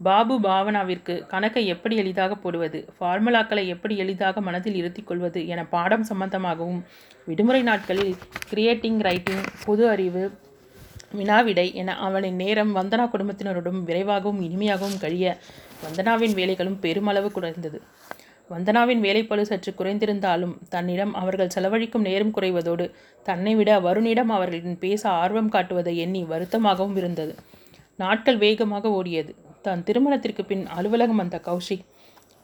பாபு 0.00 0.34
பாவனாவிற்கு 0.40 1.14
கணக்கை 1.26 1.66
எப்படி 1.66 1.96
எளிதாக 1.96 2.34
போடுவது? 2.34 2.78
ஃபார்முலாக்களை 2.96 3.66
எப்படி 3.66 3.96
எளிதாக 3.96 4.40
மனதில் 4.40 4.74
இருத்திக் 4.74 5.06
கொள்வது 5.06 5.40
என 5.46 5.64
பாடம் 5.66 6.04
சம்பந்தமாகவும் 6.04 6.82
விடுமுறை 7.26 7.62
நாட்களில் 7.62 8.12
கிரியேட்டிங் 8.50 9.00
ரைட்டிங் 9.00 9.44
பொது 9.64 9.88
அறிவு 9.88 10.24
வினாவிடை 11.18 11.66
என 11.74 11.94
அவளின் 11.96 12.36
நேரம் 12.36 12.76
வந்தனா 12.76 13.04
குடும்பத்தினருடன் 13.10 13.80
விரைவாகவும் 13.84 14.42
இனிமையாகவும் 14.42 15.00
கழிய 15.00 15.26
வந்தனாவின் 15.84 16.34
வேலைகளும் 16.34 16.78
பெருமளவு 16.80 17.32
குறைந்தது. 17.32 17.80
வந்தனாவின் 18.50 19.00
வேலைப்பழு 19.00 19.42
சற்று 19.42 19.72
குறைந்திருந்தாலும் 19.78 20.54
தன்னிடம் 20.68 21.14
அவர்கள் 21.14 21.54
செலவழிக்கும் 21.56 22.06
நேரம் 22.08 22.34
குறைவதோடு 22.34 22.90
தன்னை 23.22 23.54
விட 23.54 23.80
வருணிடம் 23.80 24.32
அவர்களின் 24.36 24.78
பேச 24.78 25.08
ஆர்வம் 25.22 25.50
காட்டுவதை 25.50 25.94
எண்ணி 25.96 26.24
வருத்தமாகவும் 26.24 26.96
இருந்தது. 26.96 27.34
நாட்கள் 27.96 28.36
வேகமாக 28.36 28.88
ஓடியது. 28.88 29.34
தான் 29.68 29.84
திருமணத்திற்கு 29.88 30.42
பின் 30.50 30.64
அலுவலகம் 30.78 31.20
வந்த 31.22 31.38
கௌஷிக் 31.48 31.86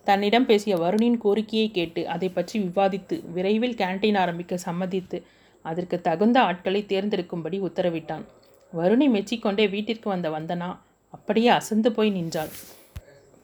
தன்னிடம் 0.06 0.46
பேசிய 0.50 0.74
வருணின் 0.82 1.18
கோரிக்கையை 1.24 1.68
கேட்டு 1.76 2.02
அதை 2.14 2.28
பற்றி 2.36 2.56
விவாதித்து 2.66 3.16
விரைவில் 3.34 3.78
கேன்டீன் 3.80 4.18
ஆரம்பிக்க 4.22 4.58
சம்மதித்து 4.66 5.18
அதற்கு 5.64 5.96
தகுந்த 6.06 6.38
ஆட்களை 6.48 6.80
தேர்ந்தெடுக்கும்படி 6.92 7.58
உத்தரவிட்டான். 7.68 8.24
வருணை 8.72 9.06
மெச்சிக்கொண்டே 9.16 9.64
வீட்டிற்கு 9.74 10.08
வந்த 10.12 10.28
வந்தனா 10.36 10.70
அப்படியே 11.14 11.50
அசந்து 11.58 11.88
போய் 11.96 12.10
நின்றாள். 12.16 12.52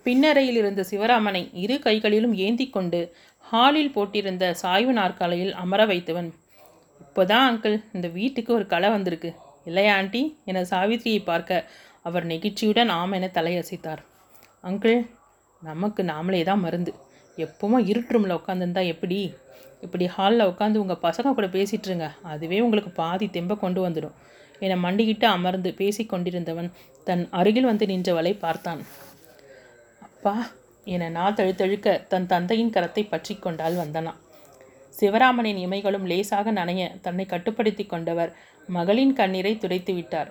பின்னறையில் 0.06 0.58
இருந்த 0.60 0.82
சிவராமனை 0.90 1.42
இரு 1.62 1.76
கைகளிலும் 1.86 2.34
ஏந்தி 2.46 2.66
கொண்டு 2.76 3.00
ஹாலில் 3.46 3.94
போட்டிருந்த 3.96 4.44
சாய்வு 4.62 4.92
நாற்காலையில் 4.98 5.52
அமர 5.62 5.82
வைத்தவன் 5.90 6.30
இப்போதான் 7.04 7.46
அங்கிள் 7.50 7.76
இந்த 7.96 8.06
வீட்டுக்கு 8.18 8.50
ஒரு 8.58 8.66
களை 8.72 8.88
வந்திருக்கு. 8.94 9.30
இல்லையா 9.68 9.92
ஆண்டி? 9.98 10.22
என 10.50 10.62
சாவித்ரியை 10.72 11.20
பார்க்க 11.30 11.66
அவர் 12.08 12.26
நெகிழ்ச்சியுடன் 12.32 12.90
ஆம் 12.98 13.14
என 13.18 13.30
தலையசைத்தார். 13.38 14.02
அங்கிள் 14.68 14.96
நமக்கு 15.62 16.02
நாமளே 16.12 16.40
தான் 16.48 16.64
மருந்து. 16.64 16.92
எப்பவும் 17.38 17.86
இருட்டு 17.90 18.12
ரூமில் 18.14 18.36
உட்காந்துருந்தா 18.38 18.82
எப்படி? 18.94 19.18
இப்படி 19.84 20.04
ஹாலில் 20.14 20.48
உட்காந்து 20.50 20.82
உங்கள் 20.82 21.04
பசங்க 21.06 21.32
கூட 21.34 21.46
பேசிகிட்ருங்க 21.56 22.06
அதுவே 22.32 22.58
உங்களுக்கு 22.60 22.90
பாதி 23.00 23.26
தெம்ப 23.36 23.56
கொண்டு 23.64 23.80
வந்துடும். 23.86 24.16
என 24.64 24.76
மண்டிக்கிட்டு 24.84 25.26
அமர்ந்து 25.36 25.70
பேசி 25.80 26.02
கொண்டிருந்தவன் 26.06 26.70
தன் 27.08 27.22
அருகில் 27.40 27.68
வந்து 27.70 27.84
நின்றவளை 27.86 28.32
பார்த்தான். 28.44 28.80
அப்பா 30.06 30.34
என 30.94 31.08
நான் 31.16 31.36
தழுத்தழுக்க 31.38 31.88
தன் 32.12 32.26
தந்தையின் 32.32 32.74
கரத்தை 32.76 33.02
பற்றி 33.08 33.34
கொண்டால் 33.36 33.76
வந்தனா. 33.82 34.12
சிவராமனின் 34.94 35.60
இமைகளும் 35.64 36.06
லேசாக 36.10 36.52
நனைய 36.52 36.84
தன்னை 37.00 37.24
கட்டுப்படுத்தி 37.26 37.84
கொண்டவர் 37.86 38.30
மகளின் 38.68 39.12
கண்ணீரை 39.12 39.52
துடைத்து 39.58 39.92
விட்டார். 39.94 40.30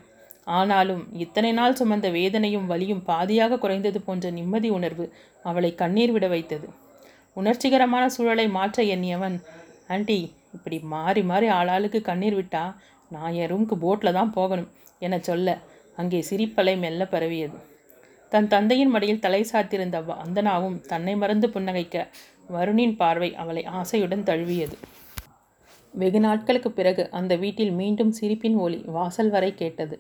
ஆனாலும் 0.58 1.04
இத்தனை 1.24 1.52
நாள் 1.52 1.78
சுமந்த 1.80 2.08
வேதனையும் 2.18 2.68
வலியும் 2.72 3.06
பாதியாக 3.08 3.60
குறைந்தது 3.64 4.00
போன்ற 4.02 4.30
நிம்மதி 4.30 4.70
உணர்வு 4.78 5.06
அவளை 5.44 5.72
கண்ணீர் 5.76 6.14
விட 6.16 6.26
வைத்தது. 6.28 6.68
உணர்ச்சிகரமான 7.38 8.04
சூழலை 8.16 8.46
மாற்ற 8.58 8.84
எண்ணியவன் 8.96 9.38
ஆண்டி 9.96 10.20
இப்படி 10.56 10.78
மாறி 10.94 11.22
மாறி 11.32 11.48
ஆளாளுக்கு 11.58 12.00
கண்ணீர் 12.02 12.38
விட்டா 12.40 12.64
நான் 13.12 13.36
என் 13.42 13.50
ரூம்க்கு 13.52 13.76
போட்டில் 13.84 14.18
தான் 14.20 14.36
போகணும் 14.38 14.72
என 15.00 15.20
சொல்ல 15.30 15.58
அங்கே 15.98 16.20
சிரிப்பலை 16.30 16.74
மெல்ல 16.84 17.04
பரவியது. 17.14 17.58
தன் 18.32 18.50
தந்தையின் 18.54 18.94
மடியில் 18.94 19.24
தலை 19.26 19.42
சாத்திருந்த 19.52 19.98
வந்தனாவும் 20.12 20.78
தன்னை 20.92 21.14
மறந்து 21.16 21.48
புன்னகைக்க 21.48 21.98
வருணின் 22.56 22.96
பார்வை 23.02 23.30
அவளை 23.36 23.64
ஆசையுடன் 23.80 24.28
தழுவியது. 24.30 24.78
வெகு 25.94 26.20
நாட்களுக்கு 26.20 26.70
பிறகு 26.72 27.04
அந்த 27.20 27.34
வீட்டில் 27.36 27.72
மீண்டும் 27.72 28.12
சிரிப்பின் 28.12 28.58
ஒலி 28.66 28.80
வாசல் 28.98 29.32
வரை 29.36 29.52
கேட்டது. 29.62 29.96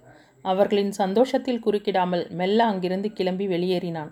அவர்களின் 0.51 0.93
சந்தோஷத்தில் 1.01 1.63
குறுக்கிடாமல் 1.65 2.23
மெல்ல 2.39 2.59
அங்கிருந்து 2.71 3.09
கிளம்பி 3.17 3.45
வெளியேறினான். 3.47 4.11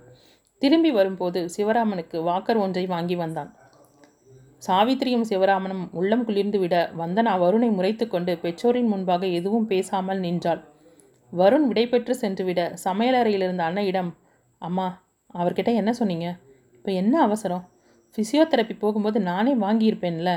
திரும்பி 0.61 0.91
வரும்போது 0.97 1.39
சிவராமனுக்கு 1.55 2.17
வாக்கர் 2.29 2.59
ஒன்றை 2.63 2.83
வாங்கி 2.93 3.15
வந்தான். 3.15 3.51
சாவித்திரியும் 4.67 5.27
சிவராமனும் 5.29 5.83
உள்ளம் 5.99 6.23
குளிர்ந்து 6.27 6.59
விட 6.59 6.75
வந்தனா 7.01 7.33
வருணை 7.43 7.69
முறைத்து 7.71 8.05
கொண்டு 8.07 8.33
பெற்றோரின் 8.43 8.89
முன்பாக 8.93 9.25
எதுவும் 9.39 9.67
பேசாமல் 9.71 10.23
நின்றாள். 10.25 10.61
வருண் 11.33 11.67
விடைபெற்று 11.69 12.13
சென்றுவிட 12.23 12.61
சமையலறையில் 12.85 13.45
இருந்த 13.47 13.63
அன்னையிடம் 13.69 14.11
அம்மா 14.61 14.87
அவர்கிட்ட 15.35 15.71
என்ன 15.81 15.91
சொன்னீங்க? 15.93 16.27
இப்போ 16.77 16.91
என்ன 17.01 17.15
அவசரம்? 17.21 17.63
ஃபிசியோதெரப்பி 18.15 18.75
போகும்போது 18.79 19.19
நானே 19.29 19.53
வாங்கியிருப்பேன்ல 19.55 20.33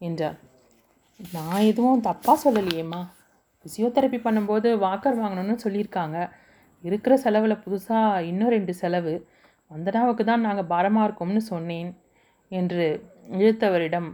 என்றார் 0.00 0.36
நான் 1.20 1.62
எதுவும் 1.70 2.04
தப்பாக 2.08 2.36
சொல்லலையேம்மா. 2.44 3.00
ஃபிசியோதெரப்பி 3.60 4.18
பண்ணும்போது 4.24 4.68
வாக்கர் 4.78 5.18
வாங்கணும்னு 5.20 5.56
சொல்லியிருக்காங்க. 5.64 6.18
இருக்கிற 6.84 7.14
செலவில் 7.16 7.62
புதுசாக 7.64 8.22
இன்னும் 8.30 8.52
ரெண்டு 8.56 8.72
செலவு. 8.74 9.14
வந்தனாவுக்கு 9.70 10.24
தான் 10.24 10.46
நாங்கள் 10.46 10.70
பாரமாக 10.72 11.06
இருக்கோம்னு 11.06 11.42
சொன்னேன் 11.52 11.90
என்று 12.50 12.84
இழுத்தவரிடம் 13.38 14.08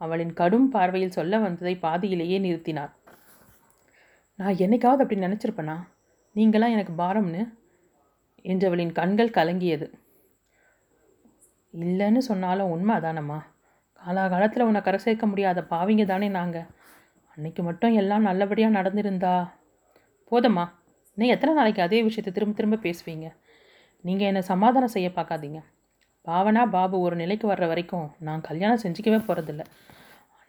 அவளின் 0.00 0.34
கடும் 0.40 0.68
பார்வையில் 0.74 1.16
சொல்ல 1.18 1.38
வந்ததை 1.38 1.74
பாதியிலேயே 1.86 2.38
நிறுத்தினார். 2.46 2.92
நான் 4.38 4.60
என்னைக்காவது 4.64 5.02
அப்படி 5.04 5.24
நினச்சிருப்பேனா? 5.26 5.76
நீங்களாம் 6.36 6.74
எனக்கு 6.76 6.94
பாரம்னு 7.02 7.42
என்றவளின் 8.44 8.94
கண்கள் 9.00 9.36
கலங்கியது. 9.38 9.86
இல்லைன்னு 11.74 12.20
சொன்னாலும் 12.30 12.72
உண்மை 12.74 12.94
அதானம்மா 12.96 13.38
காலாகாலத்தில் 14.00 14.66
உன்னை 14.68 14.80
கரை 14.82 14.98
சேர்க்க 14.98 15.24
முடியாத 15.26 15.60
பாவிங்க 15.70 16.04
தானே 16.04 16.28
நாங்கள் 16.28 16.66
அன்னைக்கு 17.36 17.62
மட்டும் 17.62 17.94
எல்லாம் 18.00 18.26
நல்லபடியாக 18.28 18.76
நடந்திருந்தா? 18.78 19.34
போதம்மா. 20.32 20.64
இன்னும் 21.16 21.32
எத்தனை 21.34 21.52
நாளைக்கு 21.54 21.82
அதே 21.82 21.98
விஷயத்தை 22.02 22.30
திரும்ப 22.32 22.54
திரும்ப 22.54 22.76
பேசுவீங்க? 22.86 23.26
நீங்கள் 24.04 24.28
என்னை 24.30 24.42
சமாதானம் 24.42 24.94
செய்ய 24.96 25.08
பார்க்காதீங்க. 25.08 25.60
பாவனா 26.26 26.62
பாபு 26.66 26.96
ஒரு 27.00 27.16
நிலைக்கு 27.16 27.46
வர்ற 27.52 27.64
வரைக்கும் 27.66 28.06
நான் 28.18 28.40
கல்யாணம் 28.40 28.82
செஞ்சுக்கவே 28.84 29.18
போகிறதில்ல 29.26 29.64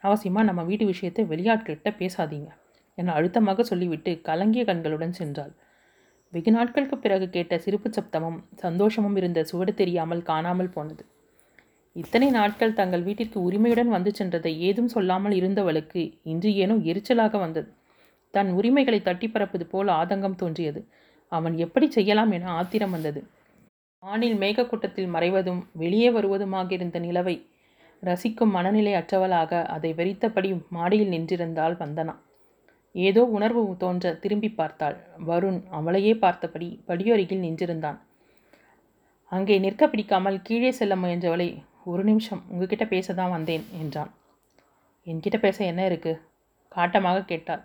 அவசியமாக 0.03 0.47
நம்ம 0.49 0.61
வீட்டு 0.63 0.85
விஷயத்தை 0.85 1.23
வெளியாட்கள்கிட்ட 1.25 1.91
பேசாதீங்க. 2.01 2.49
என 2.97 3.13
அழுத்தமாக 3.13 3.63
சொல்லிவிட்டு 3.63 4.11
கலங்கிய 4.21 4.63
கண்களுடன் 4.65 5.15
சென்றாள். 5.19 5.53
வெகு 6.33 6.51
நாட்களுக்கு 6.51 6.97
பிறகு 6.97 7.25
கேட்ட 7.29 7.57
சிரிப்பு 7.57 7.89
சப்தமும் 7.89 8.39
சந்தோஷமும் 8.63 9.15
இருந்த 9.15 9.39
சுவடு 9.43 9.73
தெரியாமல் 9.73 10.23
காணாமல் 10.23 10.73
போனது. 10.75 11.03
இத்தனை 11.95 12.27
நாட்கள் 12.29 12.77
தங்கள் 12.79 13.03
வீட்டிற்கு 13.07 13.37
உரிமையுடன் 13.39 13.91
வந்து 13.93 14.11
சென்றதை 14.17 14.51
ஏதும் 14.67 14.89
சொல்லாமல் 14.93 15.35
இருந்தவளுக்கு 15.37 16.01
இன்று 16.31 16.49
ஏனோ 16.63 16.75
எரிச்சலாக 16.89 17.37
வந்தது. 17.37 17.69
தன் 18.33 18.49
உரிமைகளை 18.51 18.99
தட்டி 19.01 19.27
பறப்பது 19.27 19.65
போல் 19.65 19.89
ஆதங்கம் 19.99 20.39
தோன்றியது. 20.41 20.81
அவன் 21.31 21.55
எப்படி 21.57 21.87
செய்யலாம் 21.89 22.31
என 22.31 22.49
ஆத்திரம் 22.51 22.93
வந்தது. 22.95 23.21
வானில் 24.03 24.37
மேகக்கூட்டத்தில் 24.41 25.13
மறைவதும் 25.13 25.61
வெளியே 25.73 26.09
வருவதுமாக 26.09 26.69
இருந்த 26.77 26.99
நிலவை 26.99 27.35
ரசிக்கும் 28.03 28.51
மனநிலை 28.55 28.93
அற்றவளாக 28.93 29.61
அதை 29.75 29.91
வெறித்தபடி 29.99 30.49
மாடியில் 30.69 31.13
நின்றிருந்தாள் 31.13 31.77
வந்தனா. 31.83 32.15
ஏதோ 32.95 33.21
உணர்வு 33.37 33.61
தோன்ற 33.83 34.11
திரும்பி 34.23 34.49
பார்த்தாள். 34.49 34.97
வருண் 35.27 35.61
அவளையே 35.77 36.13
பார்த்தபடி 36.15 36.67
படியொருகில் 36.89 37.43
நின்றிருந்தான். 37.45 37.97
அங்கே 39.31 39.55
நிற்க 39.59 39.83
பிடிக்காமல் 39.87 40.37
கீழே 40.41 40.71
செல்ல 40.71 40.93
முயன்றவளை 40.95 41.49
ஒரு 41.85 42.03
நிமிஷம் 42.03 42.41
உங்ககிட்ட 42.51 42.85
பேச 42.85 43.07
தான் 43.13 43.33
வந்தேன் 43.35 43.65
என்றான். 43.81 44.11
என்கிட்ட 45.07 45.37
பேச 45.39 45.57
என்ன 45.65 45.81
இருக்கு? 45.85 46.13
காட்டமாக 46.71 47.25
கேட்டாள். 47.31 47.63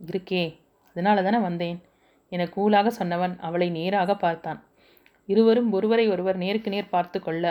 இருக்கே 0.00 0.44
அதனால 0.88 1.22
தானே 1.22 1.38
வந்தேன் 1.38 1.78
என 2.32 2.44
கூலாக 2.54 2.88
சொன்னவன் 2.98 3.34
அவளை 3.38 3.68
நேராக 3.70 4.14
பார்த்தான். 4.16 4.60
இருவரும் 5.28 5.70
ஒருவரை 5.72 6.04
ஒருவர் 6.08 6.36
நேருக்கு 6.36 6.70
நேர் 6.70 6.92
பார்த்து 6.94 7.18
கொள்ள 7.20 7.44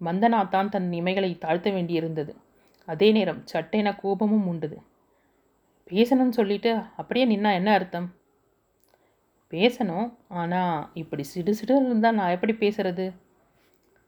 வந்தனா 0.00 0.40
தான் 0.48 0.72
தன் 0.74 0.88
இமைகளை 0.92 1.30
தாழ்த்த 1.44 1.68
வேண்டியிருந்தது. 1.76 2.32
அதே 2.88 3.08
நேரம் 3.12 3.40
சட்டென 3.44 3.92
கோபமும் 4.02 4.46
உண்டுது. 4.52 4.78
பேசணும்னு 5.90 6.38
சொல்லிட்டு 6.40 6.70
அப்படியே 7.00 7.24
நின்னா 7.26 7.50
என்ன 7.58 7.70
அர்த்தம்? 7.78 8.08
பேசணும் 9.52 10.08
ஆனால் 10.40 10.78
இப்படி 10.94 11.24
சிடு 11.32 11.52
சிடு 11.54 11.74
இருந்தால் 11.80 12.18
நான் 12.18 12.34
எப்படி 12.36 12.54
பேசுறது? 12.64 13.06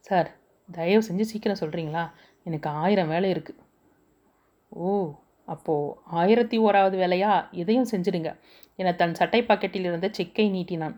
சார் 0.04 0.30
தயவு 0.72 1.02
செஞ்சு 1.08 1.20
சீக்கிரம் 1.20 1.60
சொல்கிறீங்களா 1.60 2.04
எனக்கு 2.44 2.68
ஆயிரம் 2.68 3.08
வேலை 3.08 3.28
இருக்குது 3.34 3.66
ஓ 4.72 4.88
அப்போது 5.44 5.94
ஆயிரத்தி 6.04 6.56
ஓராவது 6.58 6.96
வேலையா? 7.02 7.44
இதையும் 7.52 7.90
செஞ்சிடுங்க. 7.90 8.30
என 8.76 8.92
தன் 8.92 9.14
சட்டை 9.14 9.40
பாக்கெட்டில் 9.42 9.86
இருந்த 9.90 10.08
செக்கை 10.12 10.46
நீட்டினான். 10.50 10.96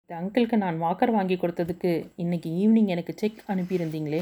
இந்த 0.00 0.12
அங்கிளுக்கு 0.20 0.56
நான் 0.56 0.78
வாக்கர் 0.78 1.10
வாங்கி 1.10 1.34
கொடுத்ததுக்கு 1.34 1.90
இன்றைக்கி 2.16 2.50
ஈவினிங் 2.62 2.90
எனக்கு 2.94 3.12
செக் 3.16 3.38
அனுப்பியிருந்தீங்களே? 3.48 4.20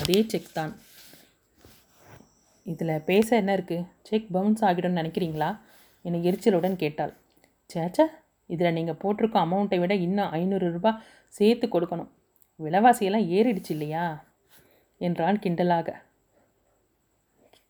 அதே 0.00 0.18
செக் 0.26 0.52
தான். 0.52 0.72
இதில் 2.62 3.04
பேச 3.04 3.36
என்ன 3.36 3.56
இருக்குது 3.56 3.86
செக் 4.02 4.28
பவுன்ஸ் 4.32 4.64
ஆகிடும்னு 4.64 5.00
நினைக்கிறீங்களா? 5.00 5.50
என 6.02 6.20
எரிச்சலுடன் 6.28 6.76
கேட்டாள். 6.76 7.12
சேச்சா 7.74 8.06
இதில் 8.46 8.72
நீங்கள் 8.72 9.00
போட்டிருக்க 9.02 9.38
அமௌண்ட்டை 9.46 9.78
விட 9.78 9.94
இன்னும் 9.94 10.30
ஐநூறு 10.30 10.72
ரூபாய் 10.72 11.00
சேர்த்து 11.28 11.66
கொடுக்கணும். 11.66 12.10
விலைவாசியெல்லாம் 12.58 13.26
ஏறிடுச்சு 13.28 13.70
இல்லையா? 13.70 14.24
என்றான் 14.98 15.38
கிண்டலாக. 15.38 15.94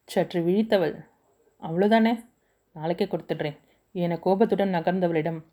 சற்று 0.04 0.46
விழித்தவள். 0.46 1.04
அவ்வளோதானே 1.62 2.24
நாளைக்கே 2.72 3.04
கொடுத்துட்றேன். 3.04 3.58
என 3.92 4.18
கோபத்துடன் 4.18 4.74
நகர்ந்தவளிடம் 4.74 5.44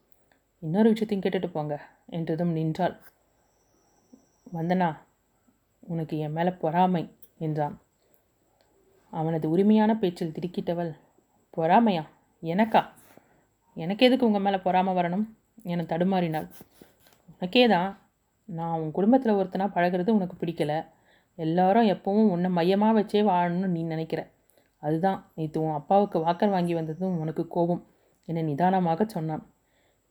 இன்னொரு 0.60 0.90
விஷயத்தையும் 0.90 1.20
கேட்டுட்டு 1.22 1.52
போங்க 1.52 1.88
என்றதும் 2.06 2.52
நின்றாள். 2.52 3.00
வந்தனா 4.54 4.98
உனக்கு 5.80 6.18
என் 6.18 6.32
மேலே 6.32 6.50
பொறாமை 6.50 7.16
என்றான். 7.38 7.82
அவனது 9.10 9.50
உரிமையான 9.50 9.96
பேச்சில் 9.96 10.32
திடுக்கிட்டவள் 10.32 10.96
பொறாமையா? 11.58 12.06
எனக்கா? 12.44 12.90
எனக்கு 13.74 14.06
எதுக்கு 14.06 14.26
உங்கள் 14.26 14.42
மேலே 14.42 14.58
பொறாமை 14.58 14.94
வரணும்? 14.94 15.26
என 15.64 15.84
தடுமாறினாள். 15.84 16.50
உனக்கே 17.40 17.68
தான் 17.68 18.00
நான் 18.46 18.80
உன் 18.80 18.92
குடும்பத்தில் 18.92 19.34
ஒருத்தனாக 19.34 19.72
பழகிறது 19.72 20.10
உனக்கு 20.10 20.46
பிடிக்கல. 20.46 20.86
எல்லாரும் 21.36 21.88
எப்பவும் 21.88 22.30
உன்னை 22.30 22.50
மையமாக 22.50 23.02
வச்சே 23.02 23.26
வாழணும்னு 23.26 23.68
நீ 23.68 23.84
நினைக்கிற. 23.84 24.30
அதுதான் 24.78 25.32
நேற்று 25.36 25.62
உன் 25.62 25.74
அப்பாவுக்கு 25.74 26.20
வாக்கர் 26.20 26.50
வாங்கி 26.50 26.74
வந்ததும் 26.74 27.20
உனக்கு 27.20 27.48
கோபம். 27.48 27.86
என்னை 28.26 28.44
நிதானமாக 28.44 29.06
சொன்னான். 29.06 29.54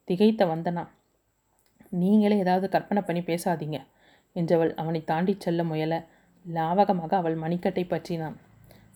திகைத்த 0.09 0.45
வந்தனா 0.45 0.89
நீங்களே 1.91 2.39
ஏதாவது 2.39 2.69
கற்பனை 2.69 3.03
பண்ணி 3.03 3.23
பேசாதீங்க 3.23 3.81
என்றவள் 4.35 4.75
அவனை 4.75 5.05
தாண்டி 5.05 5.37
செல்ல 5.39 5.65
முயல. 5.65 6.05
லாவகமாக 6.53 7.15
அவள் 7.15 7.35
மணிக்கட்டை 7.35 7.85
பற்றினான். 7.85 8.37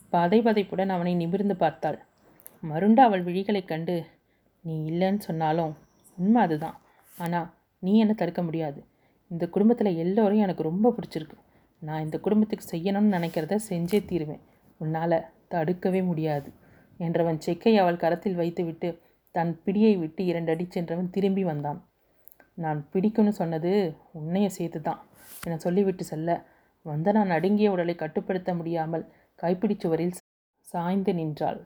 பதை 0.09 0.42
பதைப்புடன் 0.42 0.88
அவனை 0.88 1.14
நிமிர்ந்து 1.14 1.57
பார்த்தாள். 1.57 2.05
மருண்ட 2.70 3.01
அவள் 3.01 3.24
விழிகளைக் 3.24 3.68
கண்டு 3.68 4.05
நீ 4.61 4.90
இல்லைன்னு 4.90 5.18
சொன்னாலும் 5.18 5.77
உண்மை 6.16 6.42
அதுதான். 6.42 6.81
ஆனால் 7.18 7.55
நீ 7.79 7.98
என்ன 7.98 8.12
தடுக்க 8.12 8.42
முடியாது. 8.42 8.85
இந்த 9.30 9.44
குடும்பத்தில் 9.54 9.98
எல்லோரையும் 10.04 10.46
எனக்கு 10.46 10.68
ரொம்ப 10.70 10.92
பிடிச்சிருக்கு. 10.96 11.36
நான் 11.82 12.04
இந்த 12.06 12.16
குடும்பத்துக்கு 12.18 12.66
செய்யணும்னு 12.72 13.14
நினைக்கிறத 13.16 13.58
செஞ்சே 13.68 14.00
தீருவேன். 14.04 14.42
உன்னால் 14.80 15.24
தடுக்கவே 15.52 16.00
முடியாது. 16.02 16.48
என்றவன் 17.00 17.42
செக்கை 17.46 17.74
அவள் 17.82 18.02
கரத்தில் 18.04 18.40
வைத்துவிட்டு 18.40 18.88
தன் 19.34 19.52
பிடியை 19.64 19.92
விட்டு 19.98 20.22
இரண்டு 20.24 20.50
அடி 20.54 20.64
சென்றவன் 20.68 21.10
திரும்பி 21.10 21.42
வந்தான். 21.50 21.80
நான் 22.54 22.78
பிடிக்கும்னு 22.92 23.32
சொன்னது 23.40 23.72
உன்னைய 24.12 24.46
சேர்த்து 24.48 24.80
தான் 24.82 25.00
என 25.46 25.58
சொல்லிவிட்டு 25.64 26.04
செல்ல 26.04 26.30
வந்த 26.86 27.12
நான் 27.12 27.32
நடுங்கிய 27.34 27.68
உடலை 27.70 27.94
கட்டுப்படுத்த 27.94 28.50
முடியாமல் 28.54 29.04
கைப்பிடிச்சுவரில் 29.38 30.16
சாய்ந்து 30.66 31.12
நின்றாள். 31.14 31.60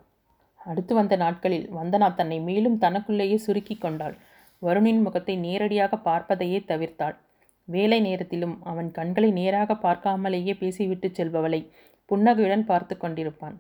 அடுத்து 0.60 0.92
வந்த 0.94 1.14
நாட்களில் 1.16 1.66
வந்தனா 1.78 2.08
தன்னை 2.14 2.38
மேலும் 2.40 2.78
தனக்குள்ளேயே 2.78 3.36
சுருக்கி 3.36 3.76
கொண்டாள். 3.76 4.16
வருணின் 4.62 5.00
முகத்தை 5.02 5.34
நேரடியாக 5.36 5.96
பார்ப்பதையே 6.08 6.58
தவிர்த்தாள். 6.70 7.16
வேலை 7.64 8.00
நேரத்திலும் 8.00 8.62
அவன் 8.64 8.90
கண்களை 8.90 9.30
நேராக 9.30 9.74
பார்க்காமலேயே 9.74 10.56
பேசிவிட்டு 10.58 11.08
செல்பவளை 11.08 11.70
புன்னகையுடன் 12.06 12.64
பார்த்து 12.64 12.96
கொண்டிருப்பான். 13.00 13.56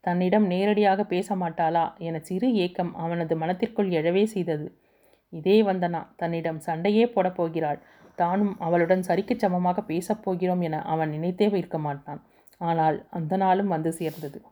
தன்னிடம் 0.00 0.46
நேரடியாக 0.46 1.04
பேச 1.04 1.36
மாட்டாளா 1.36 1.98
என 1.98 2.18
சிறு 2.18 2.54
ஏக்கம் 2.54 2.94
அவனது 2.94 3.36
மனத்திற்குள் 3.36 3.88
எழவே 3.88 4.24
செய்தது. 4.24 4.80
இதே 5.30 5.62
வந்தனா 5.62 6.06
தன்னிடம் 6.16 6.58
சண்டையே 6.58 7.08
போடப் 7.08 7.36
போகிறாள். 7.36 7.78
தானும் 8.16 8.56
அவளுடன் 8.58 9.00
சரிக்குச் 9.00 9.38
சமமாக 9.38 9.82
பேசப் 9.82 10.22
போகிறோம் 10.22 10.60
என 10.60 10.82
அவன் 10.82 11.10
நினைத்தே 11.10 11.50
இருக்க 11.52 11.78
மாட்டான். 11.78 12.22
ஆனால் 12.58 13.06
அந்த 13.10 13.36
நாளும் 13.36 13.66
வந்து 13.66 13.92
சேர்ந்தது. 13.92 14.42